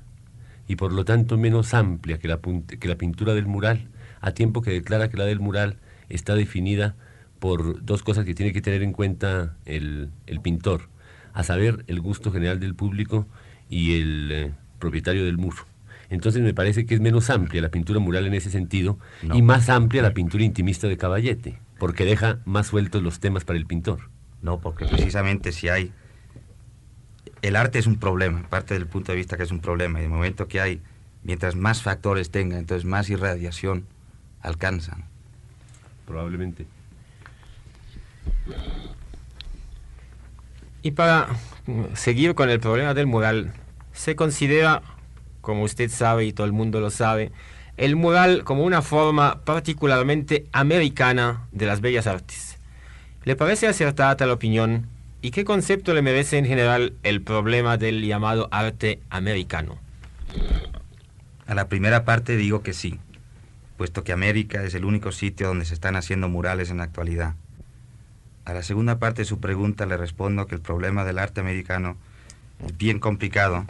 y 0.65 0.77
por 0.77 0.93
lo 0.93 1.03
tanto 1.03 1.37
menos 1.37 1.73
amplia 1.73 2.19
que 2.19 2.29
la 2.29 2.95
pintura 2.97 3.33
del 3.33 3.47
mural, 3.47 3.89
a 4.21 4.31
tiempo 4.31 4.61
que 4.61 4.71
declara 4.71 5.09
que 5.09 5.17
la 5.17 5.25
del 5.25 5.41
mural 5.41 5.75
está 6.07 6.35
definida 6.35 6.95
por 7.39 7.83
dos 7.83 8.03
cosas 8.03 8.25
que 8.25 8.33
tiene 8.33 8.53
que 8.53 8.61
tener 8.61 8.83
en 8.83 8.91
cuenta 8.91 9.55
el, 9.65 10.11
pintor, 10.43 10.89
a 11.33 11.43
saber, 11.43 11.83
el 11.87 12.01
gusto 12.01 12.31
general 12.31 12.59
del 12.59 12.75
público 12.75 13.27
y 13.69 13.99
el 13.99 14.31
eh, 14.31 14.51
propietario 14.79 15.25
del 15.25 15.37
muro. 15.37 15.65
Entonces 16.09 16.41
me 16.41 16.53
parece 16.53 16.85
que 16.85 16.95
es 16.95 17.01
menos 17.01 17.29
amplia 17.29 17.61
la 17.61 17.69
pintura 17.69 17.99
mural 17.99 18.25
en 18.25 18.33
ese 18.33 18.49
sentido 18.49 18.97
y 19.21 19.41
más 19.41 19.69
amplia 19.69 20.01
la 20.01 20.13
pintura 20.13 20.43
intimista 20.43 20.87
de 20.87 20.97
Caballete, 20.97 21.59
porque 21.77 22.03
deja 22.03 22.39
más 22.45 22.67
sueltos 22.67 23.03
los 23.03 23.19
temas 23.19 23.45
para 23.45 23.59
el 23.59 23.67
pintor. 23.67 24.09
No, 24.41 24.59
porque 24.59 24.85
precisamente 24.85 25.51
si 25.51 25.69
hay 25.69 25.91
el 27.41 27.55
arte 27.55 27.79
es 27.79 27.87
un 27.87 27.97
problema, 27.97 28.43
parte 28.49 28.73
del 28.73 28.87
punto 28.87 29.11
de 29.11 29.17
vista 29.17 29.37
que 29.37 29.43
es 29.43 29.51
un 29.51 29.59
problema, 29.59 30.01
y 30.01 30.05
el 30.05 30.09
momento 30.09 30.47
que 30.47 30.59
hay, 30.59 30.81
mientras 31.23 31.55
más 31.55 31.81
factores 31.81 32.31
tenga, 32.31 32.57
entonces 32.57 32.85
más 32.85 33.09
irradiación 33.09 33.85
alcanzan. 34.41 35.05
Probablemente. 36.05 36.65
Y 40.81 40.91
para 40.91 41.27
seguir 41.93 42.35
con 42.35 42.49
el 42.49 42.59
problema 42.59 42.93
del 42.93 43.07
mural, 43.07 43.53
se 43.91 44.15
considera, 44.15 44.81
como 45.41 45.63
usted 45.63 45.89
sabe 45.89 46.25
y 46.25 46.33
todo 46.33 46.47
el 46.47 46.53
mundo 46.53 46.79
lo 46.79 46.89
sabe, 46.89 47.31
el 47.77 47.95
mural 47.95 48.43
como 48.43 48.63
una 48.63 48.81
forma 48.81 49.41
particularmente 49.43 50.45
americana 50.51 51.47
de 51.51 51.65
las 51.65 51.81
bellas 51.81 52.07
artes. 52.07 52.57
¿Le 53.25 53.35
parece 53.35 53.67
acertada 53.67 54.15
tal 54.15 54.31
opinión 54.31 54.87
¿Y 55.21 55.31
qué 55.31 55.43
concepto 55.43 55.93
le 55.93 56.01
merece 56.01 56.37
en 56.37 56.45
general 56.45 56.93
el 57.03 57.21
problema 57.21 57.75
del 57.75 58.05
llamado 58.05 58.47
arte 58.51 59.01
americano? 59.09 59.77
A 61.45 61.53
la 61.55 61.67
primera 61.67 62.05
parte 62.05 62.37
digo 62.37 62.63
que 62.63 62.71
sí, 62.71 62.99
puesto 63.75 64.05
que 64.05 64.13
América 64.13 64.63
es 64.63 64.75
el 64.75 64.85
único 64.85 65.11
sitio 65.11 65.47
donde 65.47 65.65
se 65.65 65.73
están 65.73 65.97
haciendo 65.97 66.29
murales 66.29 66.69
en 66.69 66.77
la 66.77 66.83
actualidad. 66.83 67.35
A 68.45 68.53
la 68.53 68.63
segunda 68.63 68.99
parte 68.99 69.21
de 69.21 69.25
su 69.25 69.39
pregunta 69.39 69.85
le 69.85 69.97
respondo 69.97 70.47
que 70.47 70.55
el 70.55 70.61
problema 70.61 71.03
del 71.03 71.19
arte 71.19 71.41
americano 71.41 71.97
es 72.65 72.77
bien 72.77 72.99
complicado, 72.99 73.65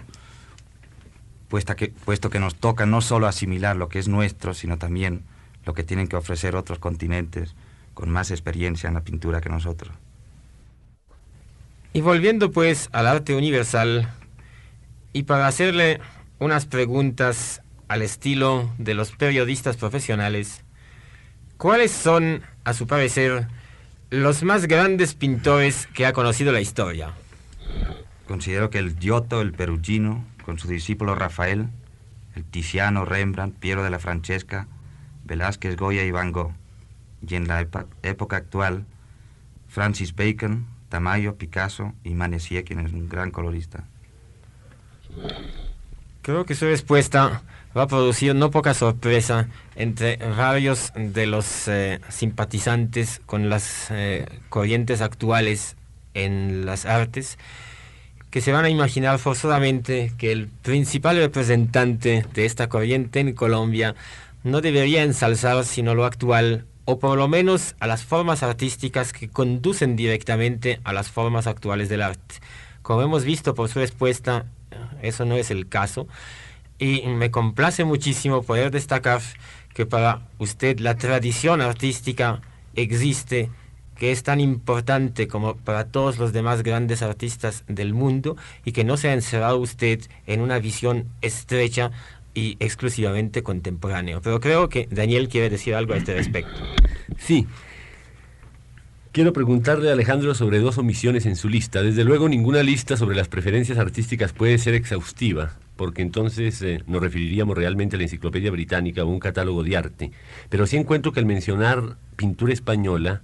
puesto 1.47 1.75
que, 1.75 1.89
puesto 1.89 2.29
que 2.29 2.39
nos 2.39 2.55
toca 2.55 2.85
no 2.85 3.01
solo 3.01 3.27
asimilar 3.27 3.75
lo 3.75 3.89
que 3.89 3.99
es 3.99 4.07
nuestro, 4.07 4.53
sino 4.53 4.77
también 4.77 5.23
lo 5.65 5.73
que 5.73 5.83
tienen 5.83 6.07
que 6.07 6.15
ofrecer 6.15 6.55
otros 6.55 6.79
continentes 6.79 7.55
con 7.93 8.09
más 8.09 8.31
experiencia 8.31 8.88
en 8.88 8.93
la 8.93 9.01
pintura 9.01 9.41
que 9.41 9.49
nosotros. 9.49 9.93
Y 11.91 12.01
volviendo 12.01 12.51
pues 12.51 12.89
al 12.93 13.07
arte 13.07 13.35
universal, 13.35 14.09
y 15.11 15.23
para 15.23 15.47
hacerle 15.47 15.99
unas 16.39 16.65
preguntas 16.65 17.61
al 17.88 18.01
estilo 18.01 18.71
de 18.77 18.93
los 18.93 19.11
periodistas 19.11 19.75
profesionales. 19.75 20.63
¿Cuáles 21.57 21.91
son, 21.91 22.41
a 22.63 22.73
su 22.73 22.88
parecer, 22.88 23.47
los 24.09 24.43
más 24.43 24.67
grandes 24.67 25.13
pintores 25.13 25.87
que 25.93 26.05
ha 26.05 26.13
conocido 26.13 26.51
la 26.51 26.61
historia? 26.61 27.13
Considero 28.27 28.69
que 28.69 28.79
el 28.79 28.97
Giotto, 28.97 29.41
el 29.41 29.53
Perugino, 29.53 30.25
con 30.43 30.59
su 30.59 30.67
discípulo 30.67 31.15
Rafael, 31.15 31.69
el 32.35 32.43
Tiziano, 32.43 33.05
Rembrandt, 33.05 33.57
Piero 33.57 33.83
de 33.83 33.89
la 33.89 33.99
Francesca, 33.99 34.67
Velázquez, 35.25 35.75
Goya 35.75 36.03
y 36.03 36.11
Van 36.11 36.31
Gogh. 36.31 36.53
Y 37.27 37.35
en 37.35 37.47
la 37.47 37.67
época 38.03 38.37
actual, 38.37 38.85
Francis 39.67 40.15
Bacon, 40.15 40.67
Tamayo, 40.89 41.35
Picasso 41.35 41.93
y 42.03 42.15
Manessier, 42.15 42.63
quien 42.63 42.79
es 42.79 42.93
un 42.93 43.09
gran 43.09 43.29
colorista. 43.29 43.83
Creo 46.21 46.45
que 46.45 46.55
su 46.55 46.65
respuesta 46.65 47.43
va 47.75 47.83
a 47.83 47.88
producir 47.88 48.35
no 48.35 48.51
poca 48.51 48.73
sorpresa 48.73 49.47
entre 49.75 50.17
varios 50.17 50.91
de 50.95 51.27
los 51.27 51.67
eh, 51.67 51.99
simpatizantes 52.09 53.21
con 53.25 53.49
las 53.49 53.88
eh, 53.91 54.25
corrientes 54.49 55.01
actuales 55.01 55.75
en 56.13 56.65
las 56.65 56.85
artes, 56.85 57.38
que 58.29 58.41
se 58.41 58.51
van 58.51 58.65
a 58.65 58.69
imaginar 58.69 59.19
forzosamente 59.19 60.11
que 60.17 60.31
el 60.31 60.47
principal 60.47 61.17
representante 61.17 62.25
de 62.33 62.45
esta 62.45 62.69
corriente 62.69 63.19
en 63.19 63.33
Colombia 63.33 63.95
no 64.43 64.61
debería 64.61 65.03
ensalzar 65.03 65.63
sino 65.65 65.95
lo 65.95 66.05
actual, 66.05 66.65
o 66.85 66.99
por 66.99 67.17
lo 67.17 67.27
menos 67.27 67.75
a 67.79 67.88
las 67.88 68.03
formas 68.03 68.41
artísticas 68.41 69.13
que 69.13 69.29
conducen 69.29 69.95
directamente 69.95 70.79
a 70.83 70.93
las 70.93 71.09
formas 71.09 71.45
actuales 71.45 71.89
del 71.89 72.01
arte. 72.01 72.35
Como 72.81 73.03
hemos 73.03 73.25
visto 73.25 73.53
por 73.53 73.69
su 73.69 73.79
respuesta, 73.79 74.45
eso 75.01 75.25
no 75.25 75.35
es 75.35 75.51
el 75.51 75.67
caso. 75.67 76.07
Y 76.79 77.01
me 77.07 77.29
complace 77.29 77.83
muchísimo 77.83 78.41
poder 78.41 78.71
destacar 78.71 79.21
que 79.74 79.86
para 79.86 80.21
usted 80.39 80.79
la 80.79 80.95
tradición 80.95 81.62
artística 81.62 82.41
existe, 82.75 83.50
que 83.95 84.12
es 84.12 84.24
tan 84.24 84.39
importante 84.39 85.27
como 85.27 85.57
para 85.57 85.86
todos 85.86 86.17
los 86.17 86.31
demás 86.31 86.63
grandes 86.63 87.01
artistas 87.01 87.65
del 87.67 87.93
mundo 87.93 88.38
y 88.63 88.71
que 88.71 88.86
no 88.86 88.95
se 88.95 89.09
ha 89.09 89.13
encerrado 89.13 89.57
usted 89.57 90.00
en 90.25 90.39
una 90.39 90.59
visión 90.59 91.09
estrecha 91.21 91.91
y 92.33 92.55
exclusivamente 92.59 93.43
contemporáneo. 93.43 94.21
Pero 94.21 94.39
creo 94.39 94.69
que 94.69 94.88
Daniel 94.89 95.27
quiere 95.27 95.50
decir 95.50 95.75
algo 95.75 95.93
a 95.93 95.98
este 95.98 96.13
respecto. 96.13 96.59
Sí, 97.17 97.45
Quiero 99.12 99.33
preguntarle 99.33 99.89
a 99.89 99.93
Alejandro 99.93 100.36
sobre 100.36 100.59
dos 100.59 100.77
omisiones 100.77 101.25
en 101.25 101.36
su 101.36 101.50
lista. 101.50 101.81
Desde 101.81 102.03
luego, 102.03 102.29
ninguna 102.29 102.62
lista 102.62 102.95
sobre 102.95 103.15
las 103.15 103.27
preferencias 103.27 103.79
artísticas 103.79 104.33
puede 104.33 104.59
ser 104.59 104.75
exhaustiva, 104.75 105.53
porque 105.79 106.01
entonces 106.01 106.62
eh, 106.62 106.83
nos 106.88 107.01
referiríamos 107.01 107.57
realmente 107.57 107.95
a 107.95 108.00
la 108.00 108.03
Enciclopedia 108.03 108.51
Británica 108.51 109.05
o 109.05 109.07
un 109.07 109.19
catálogo 109.19 109.63
de 109.63 109.77
arte. 109.77 110.12
Pero 110.50 110.67
sí 110.67 110.75
encuentro 110.75 111.13
que 111.13 111.21
al 111.21 111.25
mencionar 111.25 111.95
pintura 112.17 112.51
española, 112.51 113.21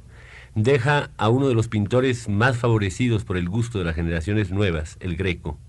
deja 0.56 1.10
a 1.18 1.28
uno 1.28 1.50
de 1.50 1.54
los 1.54 1.68
pintores 1.68 2.30
más 2.30 2.56
favorecidos 2.56 3.26
por 3.26 3.36
el 3.36 3.50
gusto 3.50 3.78
de 3.78 3.84
las 3.84 3.96
generaciones 3.96 4.52
nuevas, 4.52 4.96
el 5.02 5.18
Greco. 5.18 5.60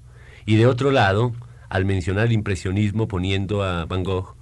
Y 0.47 0.55
de 0.55 0.69
otro 0.69 0.93
lado, 0.93 1.33
al 1.69 1.87
mencionar 1.87 2.27
el 2.27 2.33
impresionismo 2.33 3.09
poniendo 3.09 3.65
a 3.65 3.85
Van 3.87 4.05
Gogh, 4.05 4.37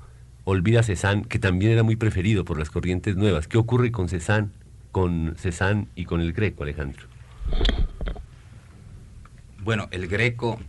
olvida 0.45 0.81
a 0.81 0.83
Cézanne, 0.83 1.25
que 1.25 1.39
también 1.39 1.73
era 1.73 1.83
muy 1.83 1.97
preferido 1.97 2.45
por 2.45 2.59
las 2.59 2.69
corrientes 2.69 3.17
nuevas. 3.17 3.49
¿Qué 3.49 3.57
ocurre 3.57 3.91
con 3.91 4.11
Cézanne? 4.11 4.51
con 4.93 5.35
Cézanne 5.37 5.89
y 5.97 6.05
con 6.05 6.21
el 6.21 6.33
Greco, 6.35 6.63
Alejandro? 6.63 7.09
Bueno, 9.65 9.89
el 9.91 10.07
Greco, 10.07 10.61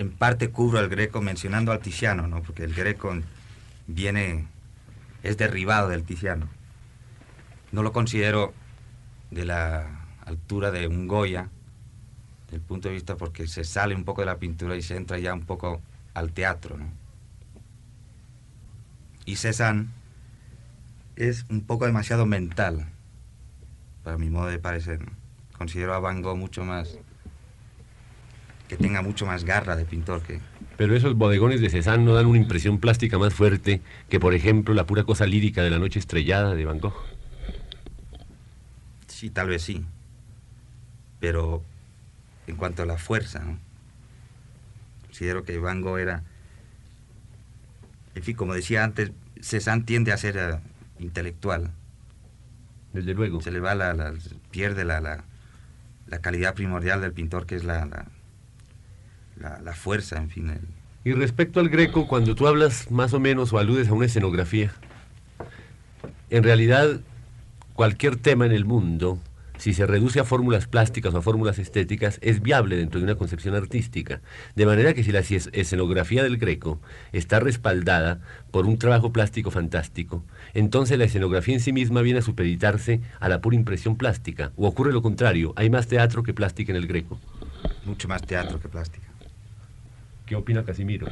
en 0.00 0.10
parte 0.10 0.48
cubro 0.48 0.78
al 0.78 0.88
Greco 0.88 1.20
mencionando 1.20 1.72
al 1.72 1.80
Tiziano, 1.80 2.26
¿no? 2.26 2.42
Porque 2.42 2.64
el 2.64 2.72
Greco 2.72 3.14
viene, 3.86 4.46
es 5.22 5.36
derribado 5.36 5.90
del 5.90 6.04
Tiziano. 6.04 6.48
No 7.70 7.82
lo 7.82 7.92
considero 7.92 8.54
de 9.30 9.44
la 9.44 10.06
altura 10.24 10.70
de 10.70 10.86
un 10.86 11.06
Goya, 11.06 11.50
del 12.50 12.62
punto 12.62 12.88
de 12.88 12.94
vista 12.94 13.16
porque 13.18 13.46
se 13.46 13.62
sale 13.62 13.94
un 13.94 14.04
poco 14.04 14.22
de 14.22 14.26
la 14.26 14.38
pintura 14.38 14.74
y 14.74 14.80
se 14.80 14.96
entra 14.96 15.18
ya 15.18 15.34
un 15.34 15.44
poco 15.44 15.82
al 16.14 16.32
teatro, 16.32 16.78
¿no? 16.78 16.90
Y 19.26 19.36
Cézanne 19.36 19.88
es 21.16 21.44
un 21.50 21.60
poco 21.60 21.84
demasiado 21.84 22.24
mental, 22.24 22.86
para 24.02 24.16
mi 24.16 24.30
modo 24.30 24.46
de 24.46 24.58
parecer. 24.58 25.00
Considero 25.58 25.92
a 25.92 25.98
Van 25.98 26.22
Gogh 26.22 26.38
mucho 26.38 26.64
más, 26.64 26.96
que 28.70 28.76
tenga 28.76 29.02
mucho 29.02 29.26
más 29.26 29.42
garra 29.42 29.74
de 29.74 29.84
pintor 29.84 30.22
que... 30.22 30.38
Pero 30.76 30.94
esos 30.94 31.16
bodegones 31.16 31.60
de 31.60 31.70
Cézanne 31.70 32.04
no 32.04 32.14
dan 32.14 32.26
una 32.26 32.38
impresión 32.38 32.78
plástica 32.78 33.18
más 33.18 33.34
fuerte 33.34 33.80
que, 34.08 34.20
por 34.20 34.32
ejemplo, 34.32 34.74
la 34.74 34.86
pura 34.86 35.02
cosa 35.02 35.26
lírica 35.26 35.64
de 35.64 35.70
la 35.70 35.80
noche 35.80 35.98
estrellada 35.98 36.54
de 36.54 36.64
Van 36.64 36.78
Gogh. 36.78 36.94
Sí, 39.08 39.28
tal 39.28 39.48
vez 39.48 39.62
sí. 39.62 39.84
Pero 41.18 41.64
en 42.46 42.54
cuanto 42.54 42.84
a 42.84 42.86
la 42.86 42.96
fuerza, 42.96 43.42
considero 45.06 45.42
que 45.42 45.58
Van 45.58 45.80
Gogh 45.80 45.98
era... 45.98 46.22
En 48.14 48.22
fin, 48.22 48.36
como 48.36 48.54
decía 48.54 48.84
antes, 48.84 49.10
Cézanne 49.40 49.82
tiende 49.82 50.12
a 50.12 50.16
ser 50.16 50.36
eh, 50.36 50.58
intelectual. 51.00 51.72
Desde 52.92 53.14
luego. 53.14 53.40
Se 53.40 53.50
le 53.50 53.58
va 53.58 53.74
la, 53.74 54.14
pierde 54.52 54.84
la, 54.84 55.00
la, 55.00 56.18
calidad 56.20 56.54
primordial 56.54 57.00
del 57.00 57.12
pintor, 57.12 57.46
que 57.46 57.56
es 57.56 57.64
la, 57.64 58.06
la, 59.40 59.72
fuerza, 59.74 60.18
en 60.18 60.28
fin. 60.28 60.52
Y 61.04 61.12
respecto 61.12 61.60
al 61.60 61.68
greco, 61.68 62.06
cuando 62.06 62.34
tú 62.34 62.46
hablas 62.46 62.90
más 62.90 63.14
o 63.14 63.20
menos 63.20 63.52
o 63.52 63.58
aludes 63.58 63.88
a 63.88 63.92
una 63.94 64.06
escenografía, 64.06 64.72
en 66.28 66.42
realidad 66.42 67.00
cualquier 67.74 68.16
tema 68.16 68.46
en 68.46 68.52
el 68.52 68.64
mundo 68.64 69.18
si 69.60 69.74
se 69.74 69.86
reduce 69.86 70.18
a 70.18 70.24
fórmulas 70.24 70.66
plásticas 70.66 71.12
o 71.12 71.18
a 71.18 71.22
fórmulas 71.22 71.58
estéticas, 71.58 72.18
es 72.22 72.40
viable 72.40 72.76
dentro 72.76 72.98
de 72.98 73.04
una 73.04 73.16
concepción 73.16 73.54
artística. 73.54 74.22
De 74.56 74.64
manera 74.64 74.94
que 74.94 75.04
si 75.04 75.12
la 75.12 75.20
escenografía 75.20 76.22
del 76.22 76.38
Greco 76.38 76.80
está 77.12 77.40
respaldada 77.40 78.20
por 78.50 78.64
un 78.64 78.78
trabajo 78.78 79.12
plástico 79.12 79.50
fantástico, 79.50 80.24
entonces 80.54 80.96
la 80.96 81.04
escenografía 81.04 81.54
en 81.54 81.60
sí 81.60 81.74
misma 81.74 82.00
viene 82.00 82.20
a 82.20 82.22
supeditarse 82.22 83.02
a 83.20 83.28
la 83.28 83.42
pura 83.42 83.54
impresión 83.54 83.96
plástica. 83.96 84.50
O 84.56 84.66
ocurre 84.66 84.92
lo 84.92 85.02
contrario, 85.02 85.52
hay 85.56 85.68
más 85.68 85.86
teatro 85.86 86.22
que 86.22 86.32
plástica 86.32 86.72
en 86.72 86.76
el 86.76 86.86
Greco. 86.86 87.20
Mucho 87.84 88.08
más 88.08 88.22
teatro 88.22 88.58
que 88.60 88.68
plástica. 88.68 89.09
¿Qué 90.30 90.36
opina 90.36 90.62
Casimiro? 90.64 91.08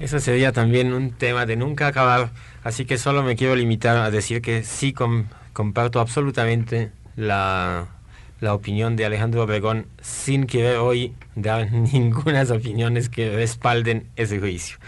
Eso 0.00 0.18
sería 0.18 0.50
también 0.50 0.92
un 0.92 1.12
tema 1.12 1.46
de 1.46 1.54
nunca 1.54 1.86
acabar, 1.86 2.32
así 2.64 2.84
que 2.86 2.98
solo 2.98 3.22
me 3.22 3.36
quiero 3.36 3.54
limitar 3.54 3.96
a 3.96 4.10
decir 4.10 4.42
que 4.42 4.64
sí 4.64 4.92
comparto 4.92 6.00
absolutamente 6.00 6.90
la, 7.14 7.86
opinión 8.40 8.96
de 8.96 9.04
Alejandro 9.04 9.44
Obregón 9.44 9.86
sin 10.00 10.46
querer 10.46 10.78
hoy 10.78 11.14
dar 11.36 11.70
ninguna 11.92 12.42
opiniones 12.42 13.08
que 13.08 13.30
respalden 13.30 14.08
ese 14.16 14.40
juicio. 14.40 14.78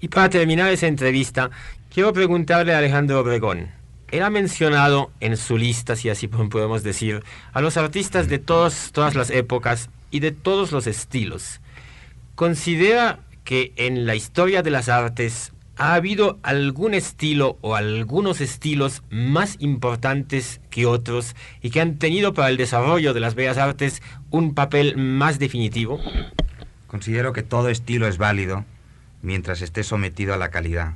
Y 0.00 0.08
para 0.08 0.30
terminar 0.30 0.72
esa 0.72 0.86
entrevista, 0.86 1.50
quiero 1.92 2.14
preguntarle 2.14 2.72
a 2.72 2.78
Alejandro 2.78 3.20
Obregón. 3.20 3.72
Él 4.10 4.22
ha 4.22 4.30
mencionado 4.30 5.10
en 5.20 5.36
su 5.36 5.58
lista, 5.58 5.96
si 5.96 6.08
así 6.08 6.28
podemos 6.28 6.82
decir, 6.82 7.22
a 7.52 7.60
los 7.60 7.76
artistas 7.76 8.28
de 8.28 8.38
todas 8.38 9.14
las 9.14 9.28
épocas 9.28 9.90
y 10.10 10.20
de 10.20 10.32
todos 10.32 10.72
los 10.72 10.86
estilos. 10.86 11.60
¿Considera 12.34 13.20
que 13.44 13.72
en 13.76 14.06
la 14.06 14.14
historia 14.14 14.62
de 14.62 14.70
las 14.70 14.88
artes 14.88 15.52
¿Ha 15.76 15.94
habido 15.94 16.38
algún 16.42 16.92
estilo 16.92 17.58
o 17.62 17.74
algunos 17.76 18.42
estilos 18.42 19.02
más 19.10 19.56
importantes 19.58 20.60
que 20.70 20.84
otros 20.84 21.34
y 21.62 21.70
que 21.70 21.80
han 21.80 21.98
tenido 21.98 22.34
para 22.34 22.50
el 22.50 22.58
desarrollo 22.58 23.14
de 23.14 23.20
las 23.20 23.34
bellas 23.34 23.56
artes 23.56 24.02
un 24.30 24.54
papel 24.54 24.96
más 24.98 25.38
definitivo? 25.38 25.98
Considero 26.86 27.32
que 27.32 27.42
todo 27.42 27.70
estilo 27.70 28.06
es 28.06 28.18
válido 28.18 28.66
mientras 29.22 29.62
esté 29.62 29.82
sometido 29.82 30.34
a 30.34 30.36
la 30.36 30.50
calidad. 30.50 30.94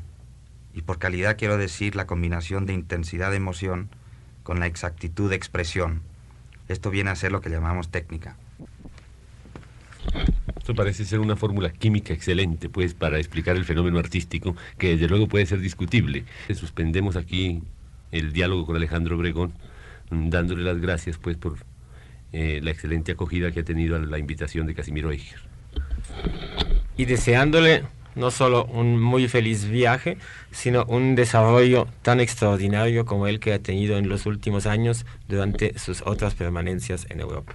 Y 0.75 0.83
por 0.83 0.99
calidad 0.99 1.39
quiero 1.39 1.57
decir 1.57 1.97
la 1.97 2.07
combinación 2.07 2.67
de 2.67 2.75
intensidad 2.75 3.31
de 3.31 3.39
emoción 3.39 3.89
con 4.43 4.61
la 4.61 4.67
exactitud 4.67 5.31
de 5.31 5.37
expresión. 5.37 6.03
Esto 6.69 6.91
viene 6.91 7.11
a 7.11 7.17
ser 7.17 7.33
lo 7.33 7.41
que 7.41 7.49
llamamos 7.49 7.89
técnica. 7.89 8.37
Esto 10.67 10.75
parece 10.75 11.05
ser 11.05 11.21
una 11.21 11.37
fórmula 11.37 11.71
química 11.71 12.13
excelente, 12.13 12.69
pues, 12.69 12.93
para 12.93 13.19
explicar 13.19 13.55
el 13.55 13.65
fenómeno 13.65 14.01
artístico, 14.01 14.57
que 14.79 14.89
desde 14.89 15.07
luego 15.07 15.29
puede 15.29 15.47
ser 15.47 15.61
discutible. 15.61 16.25
Suspendemos 16.53 17.15
aquí 17.15 17.63
el 18.11 18.33
diálogo 18.33 18.67
con 18.67 18.75
Alejandro 18.75 19.17
Obregón, 19.17 19.53
dándole 20.11 20.65
las 20.65 20.81
gracias, 20.81 21.19
pues, 21.19 21.37
por 21.37 21.59
eh, 22.33 22.59
la 22.65 22.73
excelente 22.73 23.13
acogida 23.13 23.53
que 23.53 23.61
ha 23.61 23.63
tenido 23.63 23.95
a 23.95 24.01
la 24.01 24.19
invitación 24.19 24.67
de 24.67 24.75
Casimiro 24.75 25.13
Eicher. 25.13 25.39
Y 26.97 27.05
deseándole 27.05 27.85
no 28.17 28.33
solo 28.33 28.65
un 28.65 29.01
muy 29.01 29.29
feliz 29.29 29.69
viaje, 29.69 30.19
sino 30.51 30.85
un 30.87 31.15
desarrollo 31.15 31.87
tan 32.03 32.19
extraordinario 32.19 33.07
como 33.07 33.29
el 33.29 33.39
que 33.39 33.53
ha 33.53 33.61
tenido 33.61 33.99
en 33.99 34.09
los 34.09 34.27
últimos 34.27 34.67
años 34.67 35.07
durante 35.29 35.79
sus 35.79 36.03
otras 36.03 36.35
permanencias 36.35 37.07
en 37.09 37.21
Europa. 37.21 37.55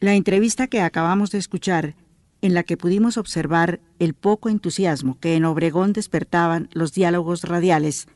La 0.00 0.14
entrevista 0.14 0.66
que 0.66 0.80
acabamos 0.80 1.30
de 1.30 1.36
escuchar 1.36 1.94
en 2.40 2.54
la 2.54 2.62
que 2.62 2.78
pudimos 2.78 3.18
observar 3.18 3.80
el 3.98 4.14
poco 4.14 4.48
entusiasmo 4.48 5.18
que 5.20 5.34
en 5.34 5.44
Obregón 5.44 5.92
despertaban 5.92 6.70
los 6.72 6.94
diálogos 6.94 7.42
radiales, 7.42 8.08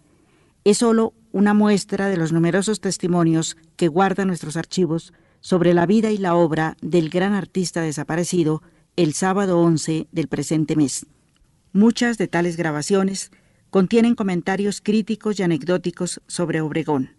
es 0.64 0.78
solo 0.78 1.12
una 1.30 1.52
muestra 1.52 2.08
de 2.08 2.16
los 2.16 2.32
numerosos 2.32 2.80
testimonios 2.80 3.58
que 3.76 3.88
guardan 3.88 4.28
nuestros 4.28 4.56
archivos 4.56 5.12
sobre 5.42 5.74
la 5.74 5.84
vida 5.84 6.10
y 6.10 6.16
la 6.16 6.34
obra 6.36 6.78
del 6.80 7.10
gran 7.10 7.34
artista 7.34 7.82
desaparecido 7.82 8.62
el 8.96 9.12
sábado 9.12 9.60
11 9.60 10.06
del 10.10 10.28
presente 10.28 10.76
mes. 10.76 11.04
Muchas 11.74 12.16
de 12.16 12.28
tales 12.28 12.56
grabaciones 12.56 13.30
contienen 13.68 14.14
comentarios 14.14 14.80
críticos 14.80 15.38
y 15.38 15.42
anecdóticos 15.42 16.22
sobre 16.28 16.62
Obregón. 16.62 17.10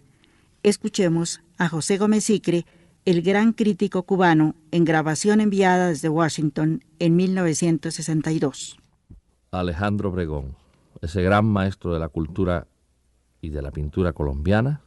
Escuchemos 0.63 1.41
a 1.60 1.69
José 1.69 1.99
Gómez 1.99 2.23
Sicre, 2.23 2.65
el 3.05 3.21
gran 3.21 3.53
crítico 3.53 4.03
cubano, 4.03 4.55
en 4.71 4.83
grabación 4.83 5.39
enviada 5.39 5.89
desde 5.89 6.09
Washington 6.09 6.83
en 6.97 7.15
1962. 7.15 8.79
Alejandro 9.51 10.09
Obregón, 10.09 10.55
ese 11.01 11.21
gran 11.21 11.45
maestro 11.45 11.93
de 11.93 11.99
la 11.99 12.09
cultura 12.09 12.67
y 13.41 13.49
de 13.49 13.61
la 13.61 13.69
pintura 13.69 14.13
colombiana, 14.13 14.81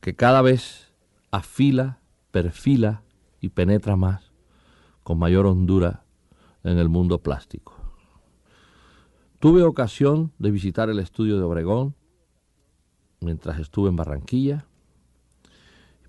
que 0.00 0.16
cada 0.16 0.42
vez 0.42 0.92
afila, 1.30 2.00
perfila 2.32 3.02
y 3.40 3.50
penetra 3.50 3.94
más, 3.94 4.32
con 5.04 5.18
mayor 5.18 5.46
hondura, 5.46 6.02
en 6.64 6.76
el 6.78 6.88
mundo 6.88 7.22
plástico. 7.22 7.74
Tuve 9.38 9.62
ocasión 9.62 10.32
de 10.38 10.50
visitar 10.50 10.90
el 10.90 10.98
estudio 10.98 11.38
de 11.38 11.44
Obregón 11.44 11.94
mientras 13.20 13.58
estuve 13.58 13.88
en 13.88 13.96
Barranquilla 13.96 14.66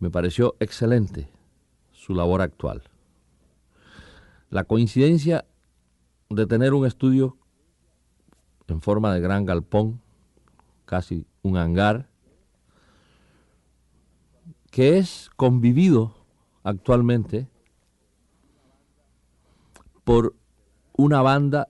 me 0.02 0.10
pareció 0.10 0.56
excelente 0.60 1.30
su 1.92 2.16
labor 2.16 2.42
actual. 2.42 2.82
La 4.50 4.64
coincidencia 4.64 5.46
de 6.30 6.48
tener 6.48 6.74
un 6.74 6.88
estudio 6.88 7.38
en 8.68 8.82
forma 8.82 9.14
de 9.14 9.22
gran 9.22 9.46
galpón, 9.46 10.02
casi 10.86 11.26
un 11.44 11.56
hangar, 11.56 12.10
que 14.72 14.98
es 14.98 15.30
convivido 15.36 16.16
actualmente 16.64 17.48
por 20.04 20.34
una 20.94 21.22
banda 21.22 21.70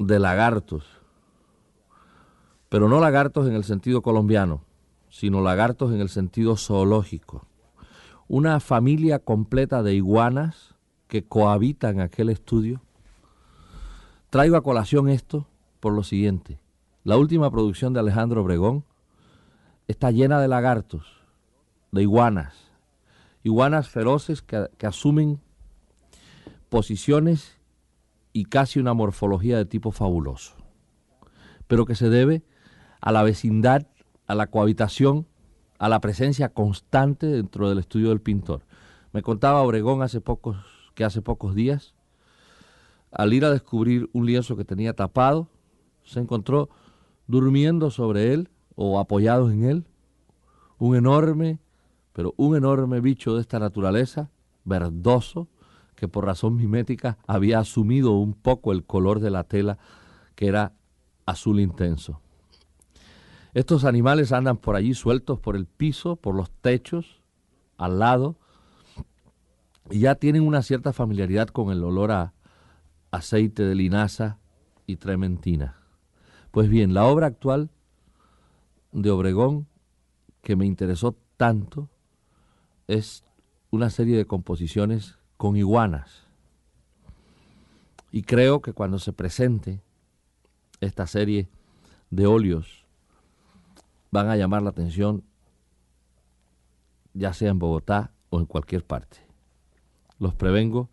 de 0.00 0.18
lagartos, 0.18 0.84
pero 2.68 2.88
no 2.88 2.98
lagartos 2.98 3.46
en 3.46 3.54
el 3.54 3.62
sentido 3.62 4.02
colombiano, 4.02 4.64
sino 5.10 5.40
lagartos 5.40 5.92
en 5.92 6.00
el 6.00 6.08
sentido 6.08 6.56
zoológico. 6.56 7.46
Una 8.28 8.60
familia 8.60 9.18
completa 9.18 9.82
de 9.82 9.94
iguanas 9.94 10.74
que 11.08 11.24
cohabitan 11.24 12.00
aquel 12.00 12.28
estudio. 12.28 12.82
Traigo 14.30 14.56
a 14.56 14.62
colación 14.62 15.08
esto 15.08 15.46
por 15.80 15.94
lo 15.94 16.02
siguiente. 16.02 16.60
La 17.04 17.16
última 17.16 17.50
producción 17.50 17.92
de 17.94 18.00
Alejandro 18.00 18.42
Obregón 18.42 18.84
está 19.86 20.10
llena 20.10 20.40
de 20.40 20.48
lagartos, 20.48 21.06
de 21.90 22.02
iguanas, 22.02 22.54
iguanas 23.42 23.88
feroces 23.88 24.42
que, 24.42 24.68
que 24.76 24.86
asumen 24.86 25.40
posiciones 26.68 27.56
y 28.34 28.44
casi 28.44 28.78
una 28.78 28.92
morfología 28.92 29.56
de 29.56 29.64
tipo 29.64 29.90
fabuloso, 29.90 30.54
pero 31.66 31.86
que 31.86 31.94
se 31.94 32.10
debe 32.10 32.42
a 33.00 33.12
la 33.12 33.22
vecindad, 33.22 33.86
a 34.28 34.34
la 34.34 34.46
cohabitación, 34.46 35.26
a 35.78 35.88
la 35.88 36.00
presencia 36.00 36.50
constante 36.50 37.26
dentro 37.26 37.68
del 37.68 37.78
estudio 37.78 38.10
del 38.10 38.20
pintor. 38.20 38.62
Me 39.12 39.22
contaba 39.22 39.62
Obregón 39.62 40.02
hace 40.02 40.20
pocos, 40.20 40.56
que 40.94 41.04
hace 41.04 41.22
pocos 41.22 41.54
días, 41.54 41.94
al 43.10 43.32
ir 43.32 43.44
a 43.44 43.50
descubrir 43.50 44.08
un 44.12 44.26
lienzo 44.26 44.56
que 44.56 44.64
tenía 44.64 44.94
tapado, 44.94 45.48
se 46.04 46.20
encontró 46.20 46.68
durmiendo 47.26 47.90
sobre 47.90 48.32
él 48.32 48.50
o 48.76 49.00
apoyado 49.00 49.50
en 49.50 49.64
él 49.64 49.86
un 50.78 50.94
enorme, 50.94 51.58
pero 52.12 52.34
un 52.36 52.56
enorme 52.56 53.00
bicho 53.00 53.34
de 53.34 53.40
esta 53.40 53.58
naturaleza, 53.58 54.30
verdoso, 54.64 55.48
que 55.94 56.06
por 56.06 56.24
razón 56.24 56.54
mimética 56.54 57.18
había 57.26 57.58
asumido 57.58 58.12
un 58.12 58.34
poco 58.34 58.72
el 58.72 58.84
color 58.84 59.20
de 59.20 59.30
la 59.30 59.44
tela, 59.44 59.78
que 60.36 60.46
era 60.46 60.72
azul 61.26 61.58
intenso. 61.60 62.20
Estos 63.54 63.84
animales 63.84 64.32
andan 64.32 64.58
por 64.58 64.76
allí 64.76 64.94
sueltos 64.94 65.40
por 65.40 65.56
el 65.56 65.66
piso, 65.66 66.16
por 66.16 66.34
los 66.34 66.50
techos, 66.50 67.22
al 67.76 67.98
lado, 67.98 68.36
y 69.90 70.00
ya 70.00 70.16
tienen 70.16 70.46
una 70.46 70.62
cierta 70.62 70.92
familiaridad 70.92 71.48
con 71.48 71.70
el 71.70 71.82
olor 71.82 72.12
a 72.12 72.34
aceite 73.10 73.62
de 73.62 73.74
linaza 73.74 74.38
y 74.86 74.96
trementina. 74.96 75.76
Pues 76.50 76.68
bien, 76.68 76.92
la 76.92 77.04
obra 77.04 77.26
actual 77.26 77.70
de 78.92 79.10
Obregón, 79.10 79.66
que 80.42 80.56
me 80.56 80.66
interesó 80.66 81.16
tanto, 81.36 81.88
es 82.86 83.24
una 83.70 83.90
serie 83.90 84.16
de 84.16 84.26
composiciones 84.26 85.18
con 85.36 85.56
iguanas. 85.56 86.26
Y 88.10 88.22
creo 88.22 88.60
que 88.60 88.72
cuando 88.72 88.98
se 88.98 89.12
presente 89.12 89.82
esta 90.80 91.06
serie 91.06 91.48
de 92.10 92.26
óleos 92.26 92.87
van 94.10 94.28
a 94.28 94.36
llamar 94.36 94.62
la 94.62 94.70
atención 94.70 95.24
ya 97.14 97.32
sea 97.32 97.50
en 97.50 97.58
Bogotá 97.58 98.12
o 98.30 98.38
en 98.38 98.46
cualquier 98.46 98.84
parte. 98.84 99.18
Los 100.18 100.34
prevengo 100.34 100.88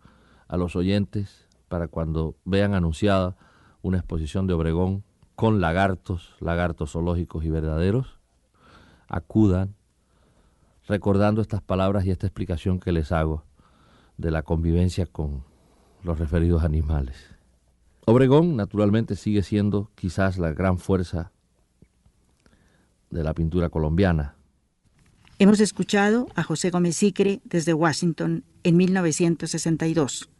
a 0.48 0.56
los 0.56 0.76
oyentes 0.76 1.46
para 1.68 1.88
cuando 1.88 2.36
vean 2.44 2.74
anunciada 2.74 3.36
una 3.82 3.98
exposición 3.98 4.46
de 4.46 4.54
Obregón 4.54 5.04
con 5.34 5.60
lagartos, 5.60 6.34
lagartos 6.40 6.92
zoológicos 6.92 7.44
y 7.44 7.50
verdaderos, 7.50 8.18
acudan 9.08 9.74
recordando 10.88 11.42
estas 11.42 11.62
palabras 11.62 12.06
y 12.06 12.10
esta 12.10 12.26
explicación 12.26 12.80
que 12.80 12.92
les 12.92 13.12
hago 13.12 13.44
de 14.16 14.30
la 14.30 14.42
convivencia 14.42 15.06
con 15.06 15.44
los 16.02 16.18
referidos 16.18 16.64
animales. 16.64 17.34
Obregón, 18.06 18.56
naturalmente, 18.56 19.16
sigue 19.16 19.42
siendo 19.42 19.90
quizás 19.94 20.38
la 20.38 20.52
gran 20.52 20.78
fuerza 20.78 21.32
de 23.16 23.24
la 23.24 23.34
pintura 23.34 23.68
colombiana. 23.68 24.36
Hemos 25.38 25.60
escuchado 25.60 26.28
a 26.34 26.42
José 26.42 26.70
Gómez 26.70 26.96
Sicre 26.96 27.40
desde 27.44 27.74
Washington 27.74 28.44
en 28.62 28.76
1962. 28.76 30.30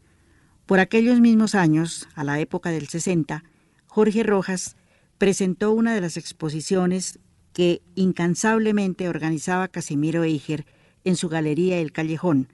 Por 0.64 0.80
aquellos 0.80 1.20
mismos 1.20 1.54
años, 1.54 2.08
a 2.14 2.24
la 2.24 2.40
época 2.40 2.70
del 2.70 2.88
60, 2.88 3.44
Jorge 3.86 4.22
Rojas 4.22 4.76
presentó 5.18 5.72
una 5.72 5.94
de 5.94 6.00
las 6.00 6.16
exposiciones 6.16 7.18
que 7.52 7.82
incansablemente 7.94 9.08
organizaba 9.08 9.68
Casimiro 9.68 10.24
Eiger 10.24 10.66
en 11.04 11.16
su 11.16 11.28
galería 11.28 11.78
El 11.78 11.92
Callejón, 11.92 12.48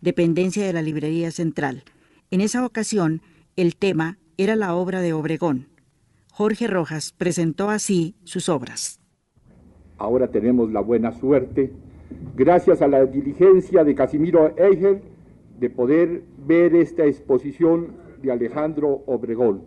dependencia 0.00 0.66
de 0.66 0.72
la 0.72 0.82
Librería 0.82 1.30
Central. 1.30 1.84
En 2.30 2.40
esa 2.40 2.64
ocasión, 2.64 3.22
el 3.56 3.76
tema 3.76 4.18
era 4.36 4.56
la 4.56 4.74
obra 4.74 5.00
de 5.00 5.12
Obregón. 5.12 5.68
Jorge 6.32 6.66
Rojas 6.66 7.14
presentó 7.16 7.70
así 7.70 8.14
sus 8.24 8.48
obras. 8.48 9.01
Ahora 10.02 10.26
tenemos 10.32 10.72
la 10.72 10.80
buena 10.80 11.12
suerte, 11.12 11.70
gracias 12.34 12.82
a 12.82 12.88
la 12.88 13.06
diligencia 13.06 13.84
de 13.84 13.94
Casimiro 13.94 14.52
Eiger, 14.58 15.00
de 15.60 15.70
poder 15.70 16.24
ver 16.44 16.74
esta 16.74 17.04
exposición 17.04 17.92
de 18.20 18.32
Alejandro 18.32 19.04
Obregón. 19.06 19.62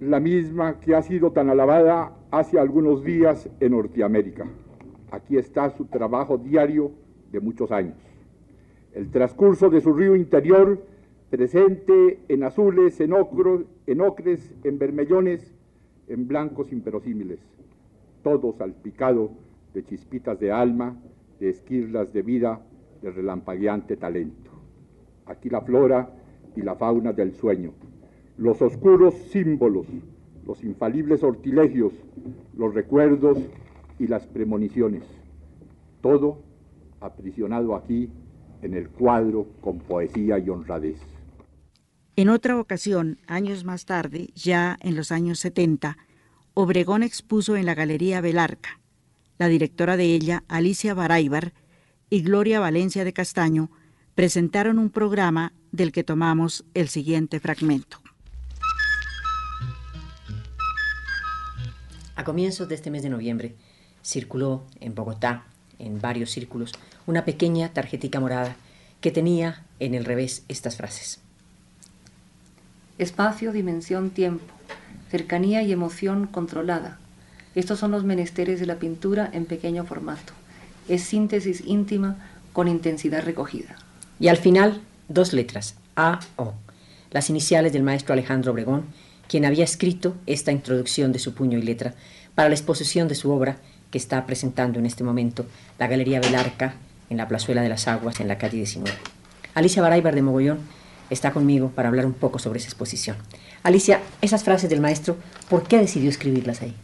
La 0.00 0.18
misma 0.18 0.80
que 0.80 0.96
ha 0.96 1.02
sido 1.02 1.30
tan 1.30 1.50
alabada 1.50 2.16
hace 2.32 2.58
algunos 2.58 3.04
días 3.04 3.48
en 3.60 3.70
Norteamérica. 3.70 4.44
Aquí 5.12 5.36
está 5.36 5.70
su 5.70 5.84
trabajo 5.84 6.36
diario 6.36 6.90
de 7.30 7.38
muchos 7.38 7.70
años. 7.70 7.94
El 8.92 9.08
transcurso 9.12 9.70
de 9.70 9.80
su 9.80 9.92
río 9.92 10.16
interior, 10.16 10.84
presente 11.30 12.18
en 12.26 12.42
azules, 12.42 13.00
en, 13.00 13.12
en 13.86 14.00
ocres, 14.00 14.52
en 14.64 14.78
vermellones, 14.80 15.53
en 16.08 16.28
blancos 16.28 16.72
imperosímiles, 16.72 17.40
todo 18.22 18.52
salpicado 18.52 19.30
de 19.72 19.84
chispitas 19.84 20.38
de 20.38 20.52
alma, 20.52 20.96
de 21.40 21.50
esquirlas 21.50 22.12
de 22.12 22.22
vida, 22.22 22.60
de 23.02 23.10
relampagueante 23.10 23.96
talento. 23.96 24.50
Aquí 25.26 25.50
la 25.50 25.60
flora 25.60 26.10
y 26.56 26.62
la 26.62 26.74
fauna 26.74 27.12
del 27.12 27.32
sueño, 27.34 27.72
los 28.36 28.60
oscuros 28.62 29.14
símbolos, 29.30 29.86
los 30.46 30.62
infalibles 30.62 31.20
sortilegios, 31.20 31.92
los 32.56 32.74
recuerdos 32.74 33.38
y 33.98 34.06
las 34.06 34.26
premoniciones. 34.26 35.02
Todo 36.00 36.38
aprisionado 37.00 37.74
aquí 37.74 38.10
en 38.62 38.74
el 38.74 38.88
cuadro 38.88 39.46
con 39.60 39.78
poesía 39.78 40.38
y 40.38 40.48
honradez. 40.48 41.13
En 42.16 42.28
otra 42.28 42.56
ocasión, 42.60 43.18
años 43.26 43.64
más 43.64 43.86
tarde, 43.86 44.30
ya 44.36 44.78
en 44.80 44.94
los 44.94 45.10
años 45.10 45.40
70, 45.40 45.98
Obregón 46.54 47.02
expuso 47.02 47.56
en 47.56 47.66
la 47.66 47.74
Galería 47.74 48.20
Belarca. 48.20 48.78
La 49.36 49.48
directora 49.48 49.96
de 49.96 50.04
ella, 50.14 50.44
Alicia 50.46 50.94
Baraybar, 50.94 51.52
y 52.10 52.22
Gloria 52.22 52.60
Valencia 52.60 53.02
de 53.02 53.12
Castaño 53.12 53.68
presentaron 54.14 54.78
un 54.78 54.90
programa 54.90 55.52
del 55.72 55.90
que 55.90 56.04
tomamos 56.04 56.64
el 56.74 56.88
siguiente 56.88 57.40
fragmento. 57.40 58.00
A 62.14 62.22
comienzos 62.22 62.68
de 62.68 62.76
este 62.76 62.92
mes 62.92 63.02
de 63.02 63.10
noviembre 63.10 63.56
circuló 64.04 64.64
en 64.78 64.94
Bogotá, 64.94 65.46
en 65.80 66.00
varios 66.00 66.30
círculos, 66.30 66.70
una 67.06 67.24
pequeña 67.24 67.72
tarjetica 67.72 68.20
morada 68.20 68.54
que 69.00 69.10
tenía 69.10 69.64
en 69.80 69.94
el 69.94 70.04
revés 70.04 70.44
estas 70.46 70.76
frases. 70.76 71.24
Espacio, 72.98 73.52
dimensión, 73.52 74.10
tiempo, 74.10 74.44
cercanía 75.10 75.62
y 75.62 75.72
emoción 75.72 76.26
controlada. 76.26 76.98
Estos 77.54 77.78
son 77.78 77.90
los 77.90 78.04
menesteres 78.04 78.60
de 78.60 78.66
la 78.66 78.76
pintura 78.76 79.28
en 79.32 79.46
pequeño 79.46 79.84
formato. 79.84 80.32
Es 80.88 81.02
síntesis 81.02 81.62
íntima 81.66 82.16
con 82.52 82.68
intensidad 82.68 83.24
recogida. 83.24 83.76
Y 84.20 84.28
al 84.28 84.36
final, 84.36 84.80
dos 85.08 85.32
letras, 85.32 85.76
A, 85.96 86.20
O, 86.36 86.54
las 87.10 87.30
iniciales 87.30 87.72
del 87.72 87.82
maestro 87.82 88.12
Alejandro 88.12 88.52
Obregón, 88.52 88.84
quien 89.28 89.44
había 89.44 89.64
escrito 89.64 90.14
esta 90.26 90.52
introducción 90.52 91.12
de 91.12 91.18
su 91.18 91.34
puño 91.34 91.58
y 91.58 91.62
letra 91.62 91.94
para 92.34 92.48
la 92.48 92.54
exposición 92.54 93.08
de 93.08 93.14
su 93.14 93.30
obra 93.30 93.56
que 93.90 93.98
está 93.98 94.26
presentando 94.26 94.78
en 94.78 94.86
este 94.86 95.04
momento 95.04 95.46
la 95.78 95.86
Galería 95.86 96.20
Belarca 96.20 96.74
en 97.10 97.16
la 97.16 97.28
Plazuela 97.28 97.62
de 97.62 97.68
las 97.68 97.88
Aguas 97.88 98.20
en 98.20 98.28
la 98.28 98.38
calle 98.38 98.58
19. 98.58 98.96
Alicia 99.54 99.82
Baraybar 99.82 100.14
de 100.14 100.22
Mogollón 100.22 100.58
está 101.10 101.32
conmigo 101.32 101.70
para 101.70 101.88
hablar 101.88 102.06
un 102.06 102.12
poco 102.12 102.38
sobre 102.38 102.58
esa 102.58 102.68
exposición. 102.68 103.16
Alicia, 103.62 104.00
esas 104.20 104.44
frases 104.44 104.70
del 104.70 104.80
maestro, 104.80 105.16
¿por 105.48 105.64
qué 105.64 105.78
decidió 105.78 106.10
escribirlas 106.10 106.62
ahí? 106.62 106.74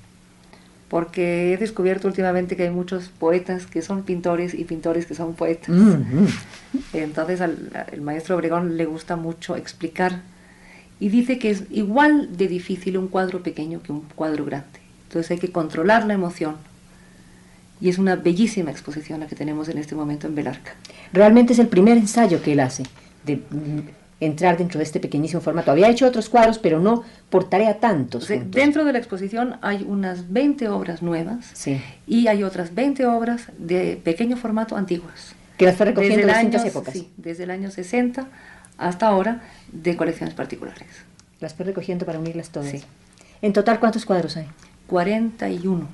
Porque 0.88 1.52
he 1.52 1.56
descubierto 1.56 2.08
últimamente 2.08 2.56
que 2.56 2.64
hay 2.64 2.70
muchos 2.70 3.08
poetas 3.08 3.66
que 3.66 3.80
son 3.80 4.02
pintores 4.02 4.54
y 4.54 4.64
pintores 4.64 5.06
que 5.06 5.14
son 5.14 5.34
poetas. 5.34 5.68
Mm, 5.68 6.26
Entonces 6.92 7.40
al 7.40 7.86
el 7.92 8.00
maestro 8.00 8.36
Obregón 8.36 8.76
le 8.76 8.86
gusta 8.86 9.16
mucho 9.16 9.56
explicar 9.56 10.22
y 10.98 11.08
dice 11.08 11.38
que 11.38 11.50
es 11.50 11.64
igual 11.70 12.36
de 12.36 12.48
difícil 12.48 12.98
un 12.98 13.08
cuadro 13.08 13.42
pequeño 13.42 13.82
que 13.82 13.92
un 13.92 14.02
cuadro 14.14 14.44
grande. 14.44 14.80
Entonces 15.08 15.30
hay 15.30 15.38
que 15.38 15.50
controlar 15.50 16.06
la 16.06 16.14
emoción, 16.14 16.56
y 17.80 17.88
es 17.88 17.98
una 17.98 18.16
bellísima 18.16 18.70
exposición 18.70 19.20
la 19.20 19.26
que 19.26 19.34
tenemos 19.34 19.68
en 19.68 19.78
este 19.78 19.94
momento 19.94 20.26
en 20.26 20.34
Belarca. 20.34 20.72
Realmente 21.12 21.54
es 21.54 21.58
el 21.58 21.68
primer 21.68 21.96
ensayo 21.96 22.42
que 22.42 22.52
él 22.52 22.60
hace 22.60 22.84
de 23.24 23.42
entrar 24.20 24.58
dentro 24.58 24.78
de 24.78 24.84
este 24.84 25.00
pequeñísimo 25.00 25.40
formato. 25.40 25.70
Había 25.70 25.88
hecho 25.88 26.06
otros 26.06 26.28
cuadros, 26.28 26.58
pero 26.58 26.78
no 26.78 27.04
por 27.30 27.48
tarea 27.48 27.78
tantos. 27.80 28.28
Dentro 28.28 28.84
de 28.84 28.92
la 28.92 28.98
exposición 28.98 29.56
hay 29.62 29.82
unas 29.88 30.30
20 30.32 30.68
obras 30.68 31.00
nuevas 31.02 31.50
Sí. 31.54 31.80
y 32.06 32.26
hay 32.28 32.42
otras 32.42 32.74
20 32.74 33.06
obras 33.06 33.44
de 33.58 34.00
pequeño 34.04 34.36
formato 34.36 34.76
antiguas. 34.76 35.34
Que 35.56 35.64
las 35.66 35.76
fue 35.76 35.86
recogiendo 35.86 36.16
Desde 36.18 36.22
en 36.22 36.28
el 36.30 36.34
distintas 36.36 36.60
año- 36.62 36.70
épocas. 36.70 36.94
Sí, 36.94 37.10
desde 37.16 37.44
el 37.44 37.50
año 37.50 37.70
60 37.70 38.28
hasta 38.78 39.06
ahora 39.08 39.42
de 39.72 39.96
colecciones 39.96 40.34
particulares. 40.34 40.88
Las 41.40 41.54
fue 41.54 41.64
recogiendo 41.66 42.04
para 42.06 42.18
unirlas 42.18 42.50
todas. 42.50 42.70
Sí. 42.70 42.82
En 43.42 43.52
total, 43.54 43.80
¿cuántos 43.80 44.04
cuadros 44.04 44.36
hay? 44.36 44.46
41. 44.86 45.88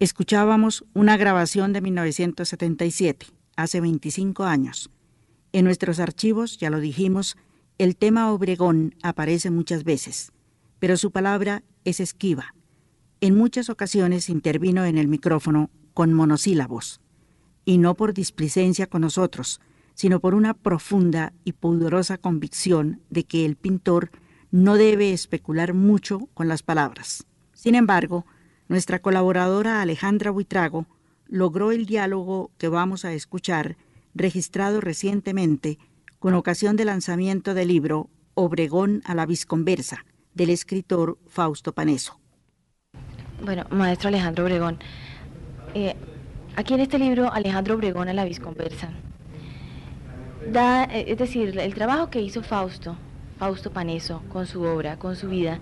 Escuchábamos 0.00 0.84
una 0.92 1.16
grabación 1.16 1.72
de 1.72 1.80
1977, 1.80 3.26
hace 3.56 3.80
25 3.80 4.44
años. 4.44 4.90
En 5.54 5.64
nuestros 5.64 6.00
archivos, 6.00 6.58
ya 6.58 6.68
lo 6.68 6.80
dijimos, 6.80 7.36
el 7.78 7.94
tema 7.94 8.32
Obregón 8.32 8.96
aparece 9.04 9.52
muchas 9.52 9.84
veces, 9.84 10.32
pero 10.80 10.96
su 10.96 11.12
palabra 11.12 11.62
es 11.84 12.00
esquiva. 12.00 12.56
En 13.20 13.36
muchas 13.36 13.70
ocasiones 13.70 14.28
intervino 14.28 14.84
en 14.84 14.98
el 14.98 15.06
micrófono 15.06 15.70
con 15.92 16.12
monosílabos, 16.12 17.00
y 17.64 17.78
no 17.78 17.94
por 17.94 18.14
displicencia 18.14 18.88
con 18.88 19.02
nosotros, 19.02 19.60
sino 19.94 20.18
por 20.18 20.34
una 20.34 20.54
profunda 20.54 21.32
y 21.44 21.52
pudorosa 21.52 22.18
convicción 22.18 23.00
de 23.10 23.22
que 23.22 23.46
el 23.46 23.54
pintor 23.54 24.10
no 24.50 24.74
debe 24.74 25.12
especular 25.12 25.72
mucho 25.72 26.28
con 26.34 26.48
las 26.48 26.64
palabras. 26.64 27.26
Sin 27.52 27.76
embargo, 27.76 28.26
nuestra 28.66 28.98
colaboradora 28.98 29.82
Alejandra 29.82 30.32
Buitrago 30.32 30.88
logró 31.28 31.70
el 31.70 31.86
diálogo 31.86 32.50
que 32.58 32.66
vamos 32.66 33.04
a 33.04 33.12
escuchar, 33.12 33.76
registrado 34.14 34.80
recientemente 34.80 35.78
con 36.18 36.34
ocasión 36.34 36.76
del 36.76 36.86
lanzamiento 36.86 37.54
del 37.54 37.68
libro 37.68 38.08
Obregón 38.34 39.02
a 39.04 39.14
la 39.14 39.26
Visconversa, 39.26 40.04
del 40.34 40.50
escritor 40.50 41.18
Fausto 41.28 41.72
Paneso. 41.72 42.18
Bueno, 43.44 43.64
maestro 43.70 44.08
Alejandro 44.08 44.44
Obregón, 44.44 44.78
eh, 45.74 45.94
aquí 46.56 46.74
en 46.74 46.80
este 46.80 46.98
libro 46.98 47.32
Alejandro 47.32 47.74
Obregón 47.74 48.08
a 48.08 48.12
la 48.12 48.24
Visconversa 48.24 48.90
da, 50.50 50.84
eh, 50.84 51.06
es 51.08 51.18
decir, 51.18 51.58
el 51.58 51.74
trabajo 51.74 52.10
que 52.10 52.20
hizo 52.20 52.42
Fausto, 52.42 52.96
Fausto 53.38 53.70
Paneso, 53.70 54.22
con 54.32 54.46
su 54.46 54.62
obra, 54.62 54.98
con 54.98 55.16
su 55.16 55.28
vida, 55.28 55.58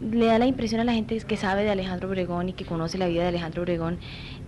le 0.00 0.26
da 0.26 0.38
la 0.38 0.46
impresión 0.46 0.80
a 0.80 0.84
la 0.84 0.92
gente 0.92 1.16
que 1.18 1.36
sabe 1.36 1.64
de 1.64 1.70
Alejandro 1.70 2.08
Obregón 2.08 2.48
y 2.48 2.52
que 2.52 2.64
conoce 2.64 2.98
la 2.98 3.06
vida 3.06 3.22
de 3.22 3.28
Alejandro 3.28 3.62
Obregón, 3.62 3.98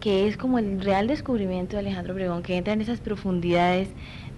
que 0.00 0.28
es 0.28 0.36
como 0.36 0.58
el 0.58 0.80
real 0.80 1.06
descubrimiento 1.06 1.76
de 1.76 1.80
Alejandro 1.80 2.14
Obregón, 2.14 2.42
que 2.42 2.56
entra 2.56 2.72
en 2.72 2.80
esas 2.80 3.00
profundidades 3.00 3.88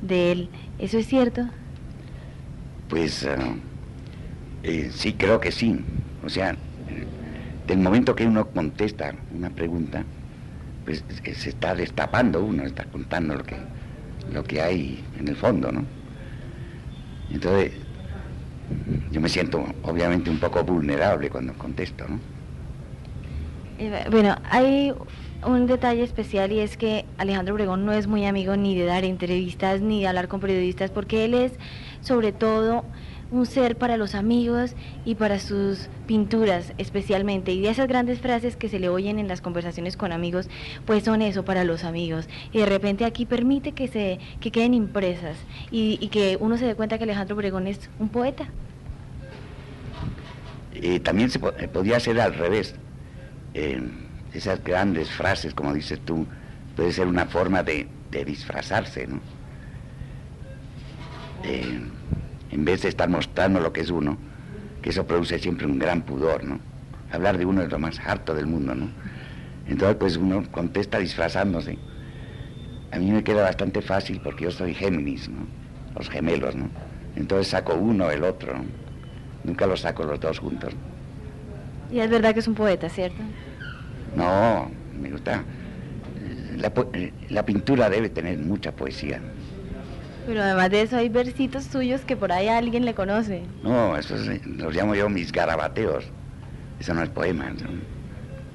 de 0.03 0.33
él. 0.33 0.49
¿Eso 0.79 0.99
es 0.99 1.07
cierto? 1.07 1.49
Pues 2.89 3.25
ah, 3.25 3.55
eh, 4.63 4.91
sí, 4.93 5.15
creo 5.15 5.41
que 5.41 5.53
sí. 5.53 5.81
O 6.25 6.29
sea, 6.29 6.57
del 7.67 7.79
momento 7.79 8.15
que 8.15 8.27
uno 8.27 8.49
contesta 8.49 9.15
una 9.35 9.51
pregunta, 9.51 10.05
pues 10.85 11.05
eh, 11.25 11.35
se 11.35 11.51
está 11.51 11.75
destapando 11.75 12.45
uno, 12.45 12.65
está 12.65 12.85
contando 12.85 13.35
lo 13.35 13.45
que, 13.45 13.57
lo 14.33 14.45
que 14.45 14.63
hay 14.63 15.05
en 15.19 15.29
el 15.29 15.37
fondo, 15.37 15.71
¿no? 15.71 15.85
Entonces, 17.31 17.73
yo 19.11 19.21
me 19.21 19.29
siento 19.29 19.65
obviamente 19.83 20.31
un 20.31 20.39
poco 20.39 20.63
vulnerable 20.63 21.31
cuando 21.31 21.53
contesto, 21.55 22.05
¿no? 22.09 22.19
Bueno, 24.11 24.37
hay 24.51 24.93
un 25.47 25.67
detalle 25.67 26.03
especial 26.03 26.51
y 26.51 26.59
es 26.59 26.77
que 26.77 27.05
Alejandro 27.17 27.55
Obregón 27.55 27.87
no 27.87 27.93
es 27.93 28.09
muy 28.09 28.27
amigo 28.27 28.57
ni 28.57 28.77
de 28.77 28.85
dar 28.85 29.05
entrevistas 29.05 29.81
ni 29.81 30.01
de 30.01 30.09
hablar 30.09 30.27
con 30.27 30.41
periodistas 30.41 30.91
porque 30.91 31.25
él 31.25 31.35
es 31.35 31.53
sobre 32.01 32.33
todo 32.33 32.85
un 33.31 33.47
ser 33.47 33.77
para 33.77 33.97
los 33.97 34.15
amigos 34.15 34.75
y 35.05 35.15
para 35.15 35.39
sus 35.39 35.89
pinturas 36.07 36.73
especialmente. 36.79 37.53
Y 37.53 37.61
de 37.63 37.71
esas 37.71 37.89
grandes 37.89 38.21
frases 38.21 38.57
que 38.57 38.69
se 38.69 38.79
le 38.79 38.89
oyen 38.89 39.19
en 39.19 39.29
las 39.29 39.41
conversaciones 39.41 39.97
con 39.97 40.13
amigos, 40.13 40.49
pues 40.87 41.05
son 41.05 41.23
eso 41.23 41.45
para 41.45 41.65
los 41.65 41.85
amigos. 41.85 42.29
Y 42.53 42.59
de 42.59 42.67
repente 42.67 43.05
aquí 43.05 43.27
permite 43.27 43.73
que, 43.73 43.89
se, 43.89 44.19
que 44.41 44.51
queden 44.51 44.75
impresas 44.75 45.37
y, 45.71 46.09
que 46.09 46.39
uno 46.41 46.57
se 46.57 46.67
dé 46.67 46.75
cuenta 46.75 46.97
que 46.97 47.05
Alejandro 47.05 47.37
Obregón 47.37 47.67
es 47.67 47.91
un 47.99 48.09
poeta. 48.09 48.47
Eh, 50.75 51.01
también 51.01 51.29
se 51.29 51.39
eh, 51.39 51.69
podía 51.69 51.97
hacer 51.97 52.21
al 52.21 52.35
revés. 52.35 52.75
Eh, 53.55 53.83
esas 54.33 54.63
grandes 54.63 55.11
frases, 55.11 55.55
como 55.55 55.73
dices 55.75 56.01
tú, 56.01 56.27
puede 56.77 56.93
ser 56.93 57.07
una 57.07 57.27
forma 57.27 57.63
de, 57.63 57.89
de 58.11 58.25
disfrazarse, 58.25 59.07
¿no? 59.07 59.21
Eh, 61.45 61.81
en 62.51 62.65
vez 62.65 62.83
de 62.83 62.89
estar 62.89 63.09
mostrando 63.09 63.61
lo 63.61 63.73
que 63.73 63.81
es 63.81 63.91
uno, 63.91 64.17
que 64.83 64.91
eso 64.91 65.07
produce 65.07 65.39
siempre 65.39 65.67
un 65.67 65.79
gran 65.79 66.03
pudor, 66.03 66.45
¿no? 66.45 66.61
Hablar 67.11 67.39
de 67.39 67.47
uno 67.47 67.63
es 67.63 67.71
lo 67.71 67.79
más 67.79 67.99
harto 68.01 68.35
del 68.35 68.47
mundo, 68.47 68.75
¿no? 68.75 68.89
Entonces, 69.67 69.97
pues 69.99 70.17
uno 70.17 70.43
contesta 70.51 70.99
disfrazándose. 70.99 71.79
A 72.91 72.99
mí 72.99 73.11
me 73.11 73.23
queda 73.23 73.43
bastante 73.43 73.83
fácil 73.83 74.21
porque 74.23 74.45
yo 74.45 74.51
soy 74.51 74.75
Géminis, 74.75 75.29
¿no? 75.29 75.47
Los 75.97 76.09
gemelos, 76.09 76.55
¿no? 76.55 76.69
Entonces 77.17 77.49
saco 77.49 77.75
uno, 77.75 78.11
el 78.11 78.25
otro, 78.25 78.55
¿no? 78.55 78.65
Nunca 79.45 79.67
los 79.67 79.81
saco 79.81 80.05
los 80.05 80.21
dos 80.21 80.39
juntos. 80.39 80.75
Y 81.91 82.01
es 82.01 82.11
verdad 82.11 82.35
que 82.35 82.41
es 82.41 82.49
un 82.49 82.55
poeta, 82.55 82.89
¿cierto? 82.89 83.23
No, 84.15 84.71
me 85.01 85.11
gusta. 85.11 85.43
La, 86.57 86.73
eh, 86.93 87.13
la 87.31 87.45
pintura 87.45 87.89
debe 87.89 88.09
tener 88.09 88.39
mucha 88.39 88.73
poesía. 88.73 89.21
Pero 90.29 90.43
además 90.43 90.69
de 90.71 90.83
eso 90.83 90.99
hay 90.99 91.09
versitos 91.09 91.65
suyos 91.65 92.03
que 92.03 92.15
por 92.15 92.33
ahí 92.33 92.49
alguien 92.49 92.85
le 92.85 92.93
conoce. 92.93 93.45
No, 93.63 93.97
eso 93.97 94.15
es- 94.15 94.47
los 94.47 94.75
llamo 94.75 94.95
yo 94.95 95.09
mis 95.09 95.33
garabateos. 95.33 96.05
Eso 96.79 96.93
no 96.93 97.03
es 97.03 97.09
poema, 97.09 97.47
son 97.59 97.81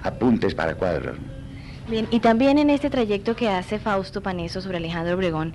apuntes 0.03 0.53
para 0.53 0.75
cuadros. 0.75 1.17
Bien, 1.89 2.07
y 2.11 2.19
también 2.19 2.59
en 2.59 2.69
este 2.69 2.91
trayecto 2.91 3.35
que 3.35 3.49
hace 3.49 3.79
Fausto 3.79 4.21
Paneso 4.21 4.61
sobre 4.61 4.77
Alejandro 4.77 5.15
Obregón, 5.15 5.53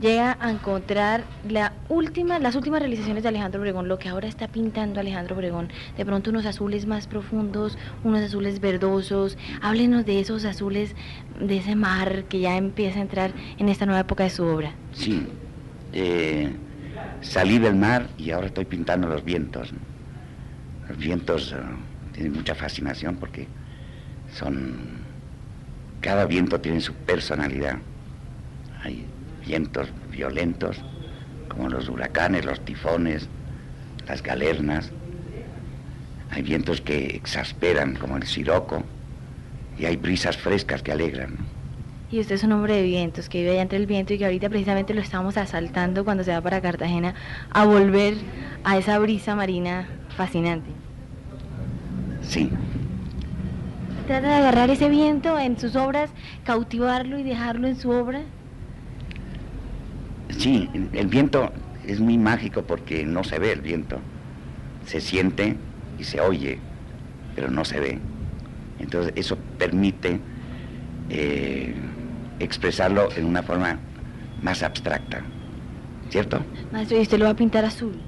llega 0.00 0.36
a 0.40 0.50
encontrar 0.50 1.22
la 1.48 1.72
última, 1.88 2.40
las 2.40 2.56
últimas 2.56 2.80
realizaciones 2.80 3.22
de 3.22 3.28
Alejandro 3.28 3.60
Obregón, 3.60 3.86
lo 3.86 3.96
que 3.98 4.08
ahora 4.08 4.26
está 4.26 4.48
pintando 4.48 4.98
Alejandro 4.98 5.36
Obregón. 5.36 5.68
De 5.96 6.04
pronto 6.04 6.30
unos 6.30 6.46
azules 6.46 6.84
más 6.84 7.06
profundos, 7.06 7.78
unos 8.02 8.22
azules 8.22 8.60
verdosos. 8.60 9.38
Háblenos 9.62 10.04
de 10.04 10.18
esos 10.18 10.44
azules, 10.44 10.96
de 11.38 11.58
ese 11.58 11.76
mar 11.76 12.24
que 12.24 12.40
ya 12.40 12.56
empieza 12.56 12.98
a 12.98 13.02
entrar 13.02 13.30
en 13.56 13.68
esta 13.68 13.86
nueva 13.86 14.00
época 14.00 14.24
de 14.24 14.30
su 14.30 14.42
obra. 14.44 14.74
Sí. 14.92 15.28
Eh, 15.92 16.52
salí 17.20 17.58
del 17.58 17.76
mar 17.76 18.08
y 18.18 18.30
ahora 18.30 18.48
estoy 18.48 18.64
pintando 18.64 19.08
los 19.08 19.24
vientos. 19.24 19.72
Los 20.88 20.98
vientos 20.98 21.52
eh, 21.52 21.56
tienen 22.12 22.32
mucha 22.32 22.54
fascinación 22.54 23.16
porque 23.16 23.46
son... 24.32 25.00
Cada 26.00 26.24
viento 26.24 26.60
tiene 26.60 26.80
su 26.80 26.94
personalidad. 26.94 27.76
Hay 28.82 29.04
vientos 29.46 29.88
violentos, 30.10 30.78
como 31.48 31.68
los 31.68 31.88
huracanes, 31.90 32.46
los 32.46 32.64
tifones, 32.64 33.28
las 34.08 34.22
galernas. 34.22 34.90
Hay 36.30 36.42
vientos 36.42 36.80
que 36.80 37.16
exasperan, 37.16 37.96
como 37.96 38.16
el 38.16 38.22
siroco, 38.22 38.82
y 39.78 39.84
hay 39.84 39.96
brisas 39.96 40.38
frescas 40.38 40.82
que 40.82 40.92
alegran. 40.92 41.36
Y 42.12 42.18
usted 42.18 42.34
es 42.34 42.42
un 42.42 42.50
hombre 42.52 42.74
de 42.74 42.82
vientos, 42.82 43.28
que 43.28 43.38
vive 43.38 43.52
allá 43.52 43.62
entre 43.62 43.78
el 43.78 43.86
viento 43.86 44.12
y 44.12 44.18
que 44.18 44.24
ahorita 44.24 44.48
precisamente 44.48 44.94
lo 44.94 45.00
estamos 45.00 45.36
asaltando 45.36 46.04
cuando 46.04 46.24
se 46.24 46.32
va 46.32 46.40
para 46.40 46.60
Cartagena 46.60 47.14
a 47.52 47.64
volver 47.64 48.14
a 48.64 48.76
esa 48.78 48.98
brisa 48.98 49.36
marina 49.36 49.86
fascinante. 50.16 50.70
Sí. 52.22 52.50
Trata 54.08 54.26
de 54.26 54.34
agarrar 54.34 54.70
ese 54.70 54.88
viento 54.88 55.38
en 55.38 55.56
sus 55.56 55.76
obras, 55.76 56.10
cautivarlo 56.42 57.16
y 57.16 57.22
dejarlo 57.22 57.68
en 57.68 57.76
su 57.76 57.90
obra. 57.90 58.22
Sí, 60.36 60.68
el 60.92 61.06
viento 61.06 61.52
es 61.86 62.00
muy 62.00 62.18
mágico 62.18 62.62
porque 62.62 63.04
no 63.04 63.22
se 63.22 63.38
ve 63.38 63.52
el 63.52 63.60
viento. 63.60 64.00
Se 64.84 65.00
siente 65.00 65.56
y 65.96 66.02
se 66.02 66.20
oye, 66.20 66.58
pero 67.36 67.52
no 67.52 67.64
se 67.64 67.78
ve. 67.78 67.98
Entonces 68.80 69.12
eso 69.14 69.38
permite 69.58 70.18
eh, 71.10 71.74
expresarlo 72.40 73.08
en 73.16 73.26
una 73.26 73.42
forma 73.42 73.78
más 74.42 74.62
abstracta. 74.62 75.22
¿Cierto? 76.08 76.42
Maestro, 76.72 76.98
¿y 76.98 77.02
usted 77.02 77.18
lo 77.18 77.26
va 77.26 77.30
a 77.30 77.36
pintar 77.36 77.64
azul? 77.64 78.00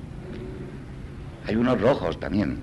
Hay 1.47 1.57
unos 1.57 1.81
rojos 1.81 2.19
también. 2.19 2.59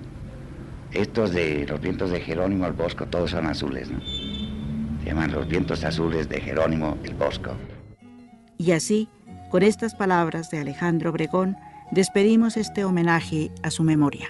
Estos 0.92 1.32
de 1.32 1.66
los 1.66 1.80
vientos 1.80 2.10
de 2.10 2.20
Jerónimo 2.20 2.66
el 2.66 2.72
Bosco, 2.72 3.06
todos 3.06 3.30
son 3.30 3.46
azules, 3.46 3.90
¿no? 3.90 4.00
Se 5.00 5.06
llaman 5.06 5.32
los 5.32 5.48
vientos 5.48 5.84
azules 5.84 6.28
de 6.28 6.40
Jerónimo 6.40 6.98
el 7.04 7.14
Bosco. 7.14 7.52
Y 8.58 8.72
así, 8.72 9.08
con 9.50 9.62
estas 9.62 9.94
palabras 9.94 10.50
de 10.50 10.58
Alejandro 10.58 11.10
Obregón, 11.10 11.56
despedimos 11.90 12.56
este 12.56 12.84
homenaje 12.84 13.50
a 13.62 13.70
su 13.70 13.82
memoria. 13.82 14.28